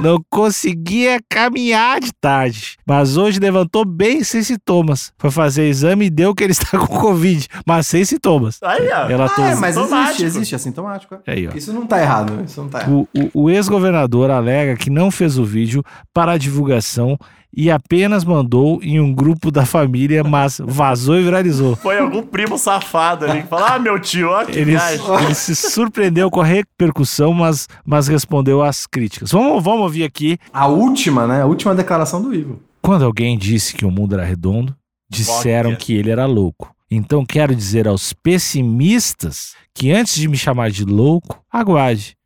Não 0.00 0.22
conseguia 0.30 1.20
caminhar 1.28 2.00
de 2.00 2.10
tarde, 2.18 2.78
mas 2.86 3.18
hoje 3.18 3.38
levantou 3.38 3.84
bem 3.84 4.24
sem 4.24 4.42
sintomas. 4.42 5.12
Foi 5.18 5.30
fazer 5.30 5.64
exame 5.68 6.06
e 6.06 6.10
deu 6.10 6.34
que 6.34 6.42
ele 6.42 6.52
está 6.56 6.78
com 6.78 6.86
Covid, 6.86 7.46
mas 7.66 7.86
sem 7.86 8.02
sintomas. 8.04 8.58
Aí, 8.62 8.88
ó. 8.90 9.06
Relatou. 9.06 9.44
Ah, 9.44 9.50
é, 9.50 9.54
mas 9.56 9.76
existe, 9.76 10.24
existe, 10.24 10.54
é 10.54 10.58
sintomático. 10.58 11.16
é. 11.26 11.32
Aí, 11.32 11.48
ó. 11.48 11.50
Isso 11.54 11.72
não 11.74 11.86
tá 11.86 12.00
errado, 12.00 12.42
isso 12.46 12.62
não 12.62 12.68
tá 12.70 12.78
errado. 12.80 12.92
O, 12.92 13.08
o- 13.14 13.30
o 13.44 13.50
ex-governador 13.50 14.30
alega 14.30 14.74
que 14.76 14.88
não 14.88 15.10
fez 15.10 15.36
o 15.38 15.44
vídeo 15.44 15.84
para 16.14 16.32
a 16.32 16.38
divulgação 16.38 17.18
e 17.52 17.70
apenas 17.70 18.24
mandou 18.24 18.80
em 18.82 19.00
um 19.00 19.12
grupo 19.12 19.50
da 19.50 19.66
família, 19.66 20.22
mas 20.22 20.60
vazou 20.64 21.18
e 21.18 21.22
viralizou. 21.22 21.74
Foi 21.76 21.98
algum 21.98 22.22
primo 22.22 22.56
safado 22.56 23.24
ali 23.24 23.42
que 23.42 23.48
falou: 23.48 23.66
Ah, 23.66 23.78
meu 23.78 23.98
tio, 23.98 24.28
ó 24.28 24.44
que 24.44 24.52
Ele, 24.52 24.72
viagem. 24.72 25.04
ele 25.24 25.34
se 25.34 25.54
surpreendeu 25.56 26.30
com 26.30 26.40
a 26.40 26.44
repercussão, 26.44 27.32
mas, 27.32 27.68
mas 27.84 28.06
respondeu 28.08 28.62
às 28.62 28.86
críticas. 28.86 29.32
Vamos, 29.32 29.62
vamos 29.62 29.82
ouvir 29.82 30.04
aqui. 30.04 30.38
A 30.52 30.66
última, 30.66 31.26
né? 31.26 31.42
A 31.42 31.46
última 31.46 31.74
declaração 31.74 32.22
do 32.22 32.34
Ivo. 32.34 32.60
Quando 32.80 33.04
alguém 33.04 33.36
disse 33.36 33.74
que 33.74 33.84
o 33.84 33.90
mundo 33.90 34.14
era 34.14 34.24
redondo, 34.24 34.74
disseram 35.08 35.74
que 35.74 35.94
ele 35.94 36.10
era 36.10 36.26
louco. 36.26 36.72
Então 36.90 37.24
quero 37.26 37.54
dizer 37.54 37.86
aos 37.86 38.12
pessimistas 38.12 39.54
que 39.74 39.92
antes 39.92 40.14
de 40.14 40.28
me 40.28 40.36
chamar 40.36 40.70
de 40.70 40.84
louco, 40.84 41.40
aguarde. 41.50 42.16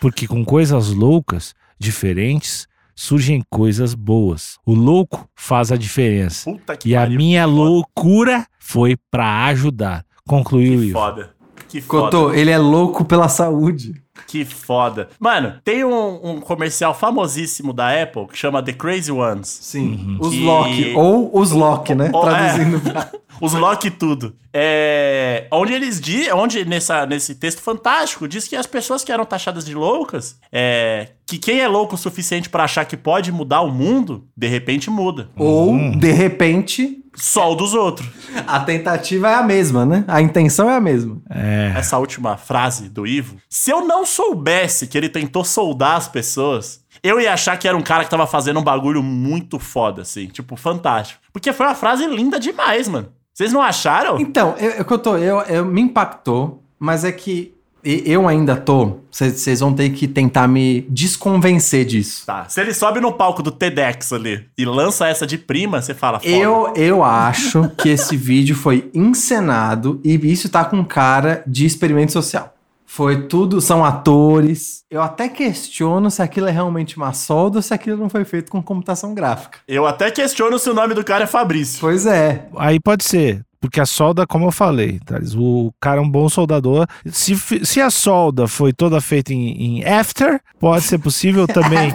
Porque 0.00 0.26
com 0.26 0.44
coisas 0.44 0.88
loucas, 0.90 1.54
diferentes, 1.78 2.66
surgem 3.02 3.42
coisas 3.50 3.94
boas. 3.94 4.58
O 4.64 4.74
louco 4.74 5.28
faz 5.34 5.72
a 5.72 5.76
diferença. 5.76 6.50
Puta 6.50 6.76
que 6.76 6.90
E 6.90 6.96
a 6.96 7.00
pariu. 7.00 7.16
minha 7.16 7.44
loucura 7.44 8.46
foi 8.60 8.96
pra 9.10 9.46
ajudar. 9.46 10.04
Concluiu 10.26 10.78
Que 10.78 10.84
Ivo. 10.86 10.92
foda. 10.98 11.31
Que 11.72 11.80
foda. 11.80 12.02
Cotô, 12.04 12.32
ele 12.34 12.50
é 12.50 12.58
louco 12.58 13.02
pela 13.02 13.28
saúde. 13.28 13.94
Que 14.26 14.44
foda. 14.44 15.08
Mano, 15.18 15.54
tem 15.64 15.82
um, 15.84 16.20
um 16.32 16.38
comercial 16.40 16.92
famosíssimo 16.94 17.72
da 17.72 18.02
Apple 18.02 18.26
que 18.26 18.36
chama 18.36 18.62
The 18.62 18.74
Crazy 18.74 19.10
Ones. 19.10 19.48
Sim. 19.62 20.18
Os 20.20 20.30
Que- 20.34 20.40
Loki. 20.44 20.92
Ou 20.94 21.30
os 21.32 21.50
Loki, 21.50 21.94
né? 21.94 22.10
Ou- 22.12 22.28
é. 22.28 22.30
Traduzindo 22.30 22.80
pra... 22.80 23.10
Os 23.40 23.54
Loki 23.54 23.90
tudo. 23.90 24.36
É, 24.52 25.48
onde 25.50 25.72
eles 25.72 26.00
dizem, 26.00 26.32
onde 26.32 26.64
nessa, 26.64 27.04
nesse 27.06 27.34
texto 27.34 27.60
fantástico 27.60 28.28
diz 28.28 28.46
que 28.46 28.54
as 28.54 28.66
pessoas 28.66 29.02
que 29.02 29.10
eram 29.10 29.24
taxadas 29.24 29.64
de 29.64 29.74
loucas, 29.74 30.38
é, 30.52 31.08
que 31.26 31.38
quem 31.38 31.58
é 31.60 31.66
louco 31.66 31.96
o 31.96 31.98
suficiente 31.98 32.48
pra 32.48 32.64
achar 32.64 32.84
que 32.84 32.96
pode 32.96 33.32
mudar 33.32 33.62
o 33.62 33.72
mundo, 33.72 34.28
de 34.36 34.46
repente 34.46 34.88
muda. 34.90 35.28
Ou, 35.36 35.76
de 35.96 36.12
repente, 36.12 37.01
Só 37.14 37.52
o 37.52 37.54
dos 37.54 37.74
outros. 37.74 38.08
a 38.46 38.60
tentativa 38.60 39.30
é 39.30 39.34
a 39.34 39.42
mesma, 39.42 39.84
né? 39.84 40.04
A 40.08 40.20
intenção 40.20 40.68
é 40.70 40.76
a 40.76 40.80
mesma. 40.80 41.20
É. 41.28 41.72
Essa 41.76 41.98
última 41.98 42.36
frase 42.36 42.88
do 42.88 43.06
Ivo. 43.06 43.36
Se 43.48 43.70
eu 43.70 43.86
não 43.86 44.06
soubesse 44.06 44.86
que 44.86 44.96
ele 44.96 45.08
tentou 45.08 45.44
soldar 45.44 45.96
as 45.96 46.08
pessoas, 46.08 46.82
eu 47.02 47.20
ia 47.20 47.32
achar 47.32 47.58
que 47.58 47.68
era 47.68 47.76
um 47.76 47.82
cara 47.82 48.04
que 48.04 48.10
tava 48.10 48.26
fazendo 48.26 48.60
um 48.60 48.64
bagulho 48.64 49.02
muito 49.02 49.58
foda, 49.58 50.02
assim. 50.02 50.26
Tipo, 50.26 50.56
fantástico. 50.56 51.20
Porque 51.32 51.52
foi 51.52 51.66
uma 51.66 51.74
frase 51.74 52.06
linda 52.06 52.38
demais, 52.40 52.88
mano. 52.88 53.08
Vocês 53.34 53.52
não 53.52 53.62
acharam? 53.62 54.20
Então, 54.20 54.54
eu, 54.58 54.70
eu, 54.70 55.18
eu, 55.18 55.40
eu 55.42 55.64
me 55.64 55.80
impactou, 55.80 56.62
mas 56.78 57.04
é 57.04 57.12
que 57.12 57.54
eu 57.84 58.28
ainda 58.28 58.56
tô. 58.56 58.98
Vocês 59.10 59.60
vão 59.60 59.72
ter 59.72 59.90
que 59.90 60.06
tentar 60.06 60.48
me 60.48 60.82
desconvencer 60.88 61.84
disso. 61.84 62.24
Tá. 62.26 62.46
Se 62.48 62.60
ele 62.60 62.72
sobe 62.72 63.00
no 63.00 63.12
palco 63.12 63.42
do 63.42 63.50
TEDx 63.50 64.12
ali 64.12 64.46
e 64.56 64.64
lança 64.64 65.06
essa 65.06 65.26
de 65.26 65.36
prima, 65.36 65.82
você 65.82 65.94
fala, 65.94 66.18
foda. 66.18 66.32
Eu, 66.32 66.72
eu 66.76 67.04
acho 67.04 67.68
que 67.76 67.88
esse 67.88 68.16
vídeo 68.16 68.54
foi 68.54 68.90
encenado 68.94 70.00
e 70.04 70.14
isso 70.30 70.48
tá 70.48 70.64
com 70.64 70.84
cara 70.84 71.42
de 71.46 71.66
experimento 71.66 72.12
social. 72.12 72.54
Foi 72.94 73.22
tudo, 73.22 73.58
são 73.58 73.82
atores. 73.82 74.84
Eu 74.90 75.00
até 75.00 75.26
questiono 75.26 76.10
se 76.10 76.20
aquilo 76.20 76.48
é 76.48 76.50
realmente 76.50 76.98
uma 76.98 77.14
solda 77.14 77.56
ou 77.56 77.62
se 77.62 77.72
aquilo 77.72 77.96
não 77.96 78.10
foi 78.10 78.22
feito 78.22 78.50
com 78.50 78.62
computação 78.62 79.14
gráfica. 79.14 79.60
Eu 79.66 79.86
até 79.86 80.10
questiono 80.10 80.58
se 80.58 80.68
o 80.68 80.74
nome 80.74 80.92
do 80.92 81.02
cara 81.02 81.24
é 81.24 81.26
Fabrício. 81.26 81.80
Pois 81.80 82.04
é. 82.04 82.46
Aí 82.54 82.78
pode 82.78 83.04
ser. 83.04 83.42
Porque 83.62 83.80
a 83.80 83.86
solda, 83.86 84.26
como 84.26 84.46
eu 84.46 84.50
falei, 84.50 84.98
Thales, 85.06 85.36
o 85.36 85.72
cara 85.80 86.00
é 86.00 86.02
um 86.02 86.10
bom 86.10 86.28
soldador. 86.28 86.84
Se, 87.06 87.36
se 87.64 87.80
a 87.80 87.90
solda 87.90 88.48
foi 88.48 88.72
toda 88.72 89.00
feita 89.00 89.32
em, 89.32 89.78
em 89.78 89.84
after, 89.84 90.40
pode 90.58 90.84
ser 90.84 90.98
possível 90.98 91.46
também. 91.48 91.94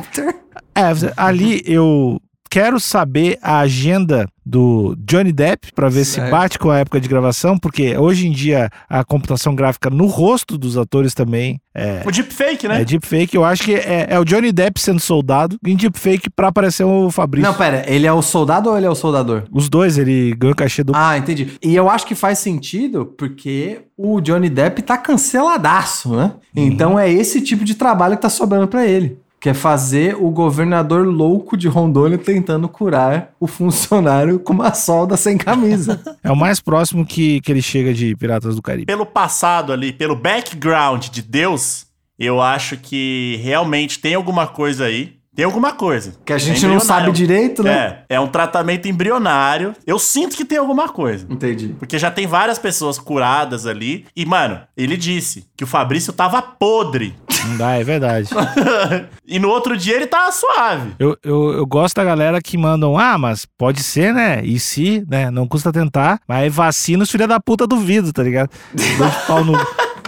after. 0.73 1.13
Ali 1.17 1.61
eu 1.65 2.21
quero 2.49 2.79
saber 2.79 3.37
a 3.41 3.59
agenda 3.59 4.29
do 4.49 4.95
Johnny 5.05 5.31
Depp 5.33 5.73
para 5.73 5.89
ver 5.89 6.05
se 6.05 6.13
Certo. 6.13 6.31
bate 6.31 6.57
com 6.57 6.69
a 6.71 6.77
época 6.79 7.01
de 7.01 7.07
gravação, 7.09 7.57
porque 7.57 7.97
hoje 7.97 8.27
em 8.27 8.31
dia 8.31 8.69
a 8.89 9.03
computação 9.03 9.53
gráfica 9.53 9.89
no 9.89 10.05
rosto 10.05 10.57
dos 10.57 10.77
atores 10.77 11.13
também 11.13 11.59
é, 11.75 12.01
O 12.05 12.11
deepfake, 12.11 12.67
né? 12.67 12.81
é 12.81 12.85
deepfake. 12.85 13.35
Eu 13.35 13.43
acho 13.45 13.61
que 13.63 13.75
é, 13.75 14.07
é 14.09 14.19
o 14.19 14.23
Johnny 14.25 14.51
Depp 14.51 14.79
sendo 14.79 14.99
soldado 14.99 15.57
em 15.65 15.75
deepfake 15.75 16.29
pra 16.29 16.47
aparecer 16.47 16.83
o 16.85 17.11
Fabrício. 17.11 17.47
Não, 17.51 17.55
pera, 17.57 17.83
ele 17.87 18.07
é 18.07 18.13
o 18.13 18.21
soldado 18.21 18.69
ou 18.69 18.77
ele 18.77 18.85
é 18.85 18.89
o 18.89 18.95
soldador? 18.95 19.43
Os 19.51 19.69
dois, 19.69 19.97
ele 19.97 20.33
ganhou 20.35 20.53
o 20.53 20.55
cachê 20.57 20.83
do. 20.83 20.93
Ah, 20.95 21.17
entendi. 21.17 21.51
E 21.61 21.75
eu 21.75 21.87
acho 21.89 22.07
que 22.07 22.15
faz 22.15 22.39
sentido 22.39 23.05
porque 23.17 23.81
o 23.95 24.19
Johnny 24.21 24.49
Depp 24.49 24.81
tá 24.81 24.97
canceladaço, 24.97 26.15
né? 26.15 26.31
Então 26.55 26.97
é 26.97 27.11
esse 27.11 27.41
tipo 27.41 27.63
de 27.63 27.75
trabalho 27.75 28.15
que 28.15 28.21
tá 28.21 28.29
sobrando 28.29 28.67
pra 28.67 28.85
ele. 28.87 29.19
Que 29.47 29.51
é 29.51 29.53
fazer 29.53 30.13
o 30.19 30.29
governador 30.29 31.07
louco 31.07 31.55
de 31.55 31.69
Rondônia 31.69 32.17
tentando 32.17 32.67
curar 32.67 33.31
o 33.39 33.47
funcionário 33.47 34.39
com 34.39 34.51
uma 34.51 34.73
solda 34.73 35.15
sem 35.15 35.37
camisa. 35.37 36.01
É 36.21 36.29
o 36.29 36.35
mais 36.35 36.59
próximo 36.59 37.05
que, 37.05 37.39
que 37.39 37.49
ele 37.49 37.61
chega 37.61 37.93
de 37.93 38.13
Piratas 38.17 38.57
do 38.57 38.61
Caribe. 38.61 38.87
Pelo 38.87 39.05
passado 39.05 39.71
ali, 39.71 39.93
pelo 39.93 40.17
background 40.17 41.07
de 41.07 41.21
Deus, 41.21 41.85
eu 42.19 42.41
acho 42.41 42.75
que 42.75 43.39
realmente 43.41 43.99
tem 43.99 44.15
alguma 44.15 44.47
coisa 44.47 44.83
aí. 44.83 45.15
Tem 45.33 45.45
alguma 45.45 45.71
coisa. 45.71 46.15
Que 46.25 46.33
a 46.33 46.37
gente 46.37 46.65
É 46.65 46.67
não 46.67 46.79
sabe 46.79 47.11
direito, 47.11 47.63
né? 47.63 47.99
É, 48.09 48.15
é 48.15 48.19
um 48.19 48.27
tratamento 48.27 48.87
embrionário. 48.87 49.73
Eu 49.85 49.99
sinto 49.99 50.35
que 50.35 50.43
tem 50.43 50.57
alguma 50.57 50.89
coisa. 50.89 51.27
Entendi. 51.29 51.75
Porque 51.79 51.99
já 51.99 52.09
tem 52.09 52.25
várias 52.25 52.57
pessoas 52.57 52.97
curadas 52.97 53.67
ali. 53.67 54.07
E, 54.15 54.25
mano, 54.25 54.59
ele 54.75 54.97
disse 54.97 55.45
que 55.55 55.63
o 55.63 55.67
Fabrício 55.67 56.11
tava 56.11 56.41
podre. 56.41 57.15
Não 57.45 57.57
dá, 57.57 57.71
é 57.77 57.83
verdade. 57.83 58.29
e 59.25 59.39
no 59.39 59.49
outro 59.49 59.77
dia 59.77 59.95
ele 59.95 60.07
tava 60.07 60.31
suave. 60.31 60.91
Eu, 60.99 61.17
eu, 61.23 61.53
eu 61.53 61.65
gosto 61.65 61.95
da 61.95 62.03
galera 62.03 62.41
que 62.41 62.57
mandam, 62.57 62.97
ah, 62.97 63.17
mas 63.17 63.45
pode 63.57 63.83
ser, 63.83 64.13
né? 64.13 64.41
E 64.43 64.59
se, 64.59 65.03
né? 65.09 65.29
Não 65.31 65.47
custa 65.47 65.71
tentar. 65.71 66.19
Mas 66.27 66.53
vacina 66.53 67.03
os 67.03 67.11
filha 67.11 67.27
da 67.27 67.39
puta 67.39 67.65
duvido, 67.67 68.11
tá 68.11 68.23
ligado? 68.23 68.49
Dois 68.97 69.15
pau 69.27 69.43
no- 69.43 69.53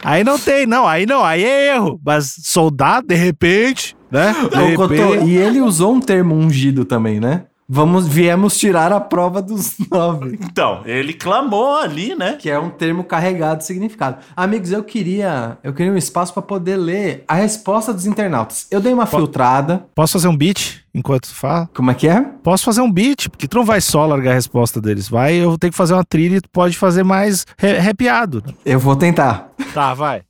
Aí 0.04 0.24
não 0.24 0.40
tem, 0.40 0.66
não. 0.66 0.88
Aí 0.88 1.06
não, 1.06 1.24
aí 1.24 1.44
é 1.44 1.76
erro. 1.76 2.00
Mas 2.06 2.34
soldado, 2.44 3.08
de 3.08 3.16
repente, 3.16 3.96
né? 4.10 4.34
De 4.34 4.76
Cotô, 4.76 4.94
repente. 4.94 5.26
e 5.30 5.38
ele 5.38 5.60
usou 5.62 5.94
um 5.94 6.00
termo 6.00 6.36
ungido 6.36 6.86
também, 6.86 7.20
né? 7.20 7.44
Vamos, 7.72 8.08
viemos 8.08 8.58
tirar 8.58 8.92
a 8.92 9.00
prova 9.00 9.44
dos 9.44 9.76
nove. 9.92 10.40
Então, 10.42 10.82
ele 10.86 11.14
clamou 11.14 11.78
ali, 11.78 12.16
né? 12.16 12.34
Que 12.34 12.50
é 12.50 12.58
um 12.58 12.72
termo 12.72 13.04
carregado 13.04 13.60
de 13.60 13.66
significado. 13.66 14.18
Amigos, 14.36 14.72
eu 14.72 14.84
queria, 14.84 15.56
eu 15.64 15.72
queria 15.72 15.94
um 15.94 15.98
espaço 15.98 16.34
para 16.34 16.42
poder 16.42 16.78
ler 16.78 17.24
a 17.28 17.36
resposta 17.36 17.94
dos 17.94 18.08
internautas. 18.08 18.66
Eu 18.72 18.82
dei 18.82 18.92
uma 18.92 19.06
filtrada. 19.06 19.86
Posso 19.94 20.14
fazer 20.14 20.28
um 20.28 20.36
beat 20.36 20.80
enquanto 20.96 21.28
tu 21.28 21.36
fala? 21.36 21.70
Como 21.76 21.92
é 21.92 21.94
que 21.94 22.08
é? 22.08 22.22
Posso 22.42 22.66
fazer 22.66 22.82
um 22.82 22.92
beat, 22.92 23.30
porque 23.30 23.48
tu 23.48 23.58
não 23.58 23.66
vai 23.66 23.80
só 23.82 24.04
largar 24.08 24.32
a 24.32 24.34
resposta 24.36 24.82
deles. 24.82 25.08
Vai, 25.08 25.36
eu 25.36 25.50
vou 25.50 25.58
ter 25.60 25.70
que 25.70 25.78
fazer 25.78 25.94
uma 25.94 26.04
trilha 26.04 26.38
e 26.38 26.42
tu 26.42 26.50
pode 26.50 26.76
fazer 26.76 27.04
mais 27.04 27.46
rapeado. 27.84 28.44
Eu 28.66 28.80
vou 28.80 28.96
tentar. 28.96 29.52
Tá, 29.76 29.94
vai. 29.94 30.24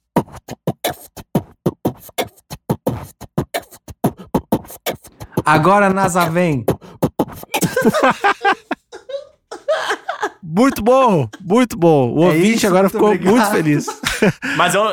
Agora 5.45 5.89
NASA 5.89 6.29
vem. 6.29 6.65
Muito 10.41 10.81
bom, 10.81 11.29
muito 11.41 11.77
bom. 11.77 12.13
O 12.13 12.23
É 12.23 12.27
ouvinte 12.27 12.55
isso, 12.57 12.67
agora 12.67 12.89
ficou 12.89 13.09
obrigado. 13.09 13.31
muito 13.33 13.49
feliz. 13.51 13.85
Mas 14.57 14.73
eu. 14.73 14.83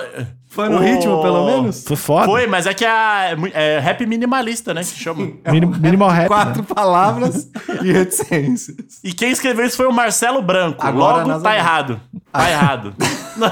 Foi 0.56 0.68
no 0.70 0.78
o- 0.78 0.80
ritmo, 0.80 1.20
pelo 1.22 1.44
menos? 1.44 1.84
Foi 1.86 1.96
foda. 1.96 2.24
Foi, 2.24 2.46
mas 2.46 2.66
é 2.66 2.72
que 2.72 2.84
é, 2.84 3.36
é 3.52 3.78
rap 3.78 4.04
minimalista, 4.06 4.72
né? 4.72 4.80
Que 4.80 4.98
chama. 4.98 5.28
Minim- 5.52 5.66
Minimal 5.78 6.08
rap. 6.08 6.26
Quatro 6.28 6.62
né? 6.62 6.66
palavras 6.74 7.48
e 7.82 7.92
reticências. 7.92 8.74
E 9.04 9.12
quem 9.12 9.30
escreveu 9.30 9.66
isso 9.66 9.76
foi 9.76 9.86
o 9.86 9.92
Marcelo 9.92 10.40
Branco. 10.40 10.84
Agora 10.84 11.24
Logo, 11.24 11.40
tá 11.42 11.54
errado. 11.54 12.00
Tá 12.32 12.50
errado. 12.50 12.94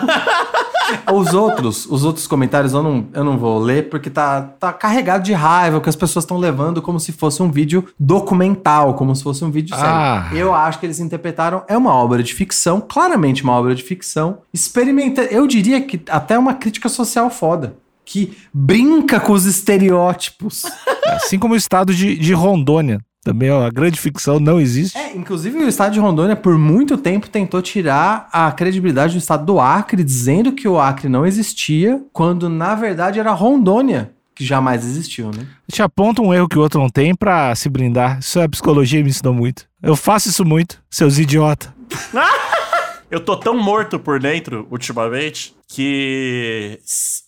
Os 1.12 1.32
outros, 1.32 1.86
os 1.86 2.04
outros 2.04 2.26
comentários 2.26 2.74
eu 2.74 2.82
não, 2.82 3.06
eu 3.14 3.24
não 3.24 3.38
vou 3.38 3.58
ler 3.58 3.88
porque 3.88 4.10
tá, 4.10 4.42
tá 4.42 4.70
carregado 4.70 5.24
de 5.24 5.32
raiva 5.32 5.80
que 5.80 5.88
as 5.88 5.96
pessoas 5.96 6.24
estão 6.24 6.36
levando 6.36 6.82
como 6.82 7.00
se 7.00 7.10
fosse 7.10 7.42
um 7.42 7.50
vídeo 7.50 7.88
documental, 7.98 8.92
como 8.92 9.16
se 9.16 9.22
fosse 9.22 9.42
um 9.44 9.50
vídeo 9.50 9.74
Ah. 9.78 10.24
sério. 10.28 10.38
Eu 10.38 10.54
acho 10.54 10.78
que 10.78 10.84
eles 10.84 11.00
interpretaram 11.00 11.62
é 11.68 11.76
uma 11.76 11.94
obra 11.94 12.22
de 12.22 12.34
ficção, 12.34 12.82
claramente 12.86 13.42
uma 13.42 13.54
obra 13.54 13.74
de 13.74 13.82
ficção. 13.82 14.38
Experimenta, 14.52 15.22
eu 15.22 15.46
diria 15.46 15.80
que 15.80 16.02
até 16.10 16.38
uma 16.38 16.52
crítica 16.52 16.88
social 16.94 17.30
foda, 17.30 17.76
que 18.04 18.36
brinca 18.52 19.18
com 19.20 19.32
os 19.32 19.44
estereótipos. 19.44 20.64
Assim 21.06 21.38
como 21.38 21.54
o 21.54 21.56
estado 21.56 21.94
de, 21.94 22.16
de 22.16 22.32
Rondônia. 22.32 23.00
Também, 23.22 23.50
ó, 23.50 23.64
a 23.64 23.70
grande 23.70 23.98
ficção 23.98 24.38
não 24.38 24.60
existe. 24.60 24.98
É, 24.98 25.16
inclusive 25.16 25.56
o 25.56 25.66
estado 25.66 25.94
de 25.94 25.98
Rondônia 25.98 26.36
por 26.36 26.58
muito 26.58 26.98
tempo 26.98 27.30
tentou 27.30 27.62
tirar 27.62 28.28
a 28.30 28.52
credibilidade 28.52 29.14
do 29.14 29.18
estado 29.18 29.46
do 29.46 29.58
Acre, 29.58 30.04
dizendo 30.04 30.52
que 30.52 30.68
o 30.68 30.78
Acre 30.78 31.08
não 31.08 31.24
existia, 31.24 32.02
quando 32.12 32.50
na 32.50 32.74
verdade 32.74 33.18
era 33.18 33.32
Rondônia 33.32 34.12
que 34.34 34.44
jamais 34.44 34.84
existiu, 34.84 35.30
né? 35.30 35.46
Te 35.70 35.80
aponta 35.80 36.20
um 36.20 36.34
erro 36.34 36.48
que 36.48 36.58
o 36.58 36.60
outro 36.60 36.80
não 36.80 36.90
tem 36.90 37.14
pra 37.14 37.54
se 37.54 37.68
brindar. 37.68 38.18
Isso 38.18 38.40
é 38.40 38.44
a 38.44 38.48
psicologia 38.48 39.02
me 39.02 39.08
ensinou 39.08 39.32
muito. 39.32 39.66
Eu 39.80 39.94
faço 39.94 40.28
isso 40.28 40.44
muito, 40.44 40.82
seus 40.90 41.18
idiota. 41.18 41.72
Eu 43.14 43.20
tô 43.20 43.36
tão 43.36 43.56
morto 43.56 43.96
por 43.96 44.18
dentro 44.18 44.66
ultimamente 44.72 45.54
que 45.68 46.80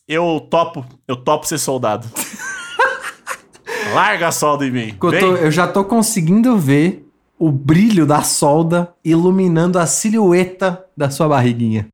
eu 0.09 0.45
topo, 0.51 0.85
eu 1.07 1.15
topo 1.15 1.47
ser 1.47 1.59
soldado. 1.59 2.09
Larga 3.95 4.27
a 4.27 4.33
solda 4.33 4.67
em 4.67 4.71
mim. 4.73 4.89
Eu, 5.01 5.19
tô- 5.21 5.37
eu 5.37 5.49
já 5.53 5.69
tô 5.69 5.85
conseguindo 5.85 6.59
ver 6.59 7.07
o 7.39 7.53
brilho 7.53 8.05
da 8.05 8.23
solda 8.23 8.93
iluminando 9.05 9.79
a 9.79 9.87
silhueta 9.87 10.85
da 10.97 11.09
sua 11.09 11.29
barriguinha. 11.29 11.87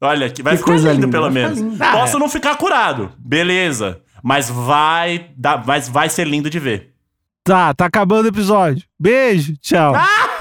Olha, 0.00 0.30
que 0.30 0.40
vai 0.40 0.52
Que 0.52 0.58
ficar 0.58 0.70
coisa 0.70 0.92
lindo, 0.92 1.06
linda, 1.06 1.18
pelo 1.18 1.28
menos. 1.32 1.58
lindo. 1.58 1.76
Posso 1.78 2.20
não 2.20 2.28
ficar 2.28 2.56
curado, 2.56 3.10
beleza. 3.18 4.00
Mas 4.22 4.48
vai, 4.48 5.30
dar, 5.36 5.56
vai, 5.56 5.80
vai 5.80 6.08
ser 6.08 6.24
lindo 6.28 6.48
de 6.48 6.60
ver. 6.60 6.92
Tá, 7.42 7.74
tá 7.74 7.86
acabando 7.86 8.26
o 8.26 8.28
episódio. 8.28 8.84
Beijo, 8.96 9.56
tchau. 9.60 9.92
Ah! 9.96 10.33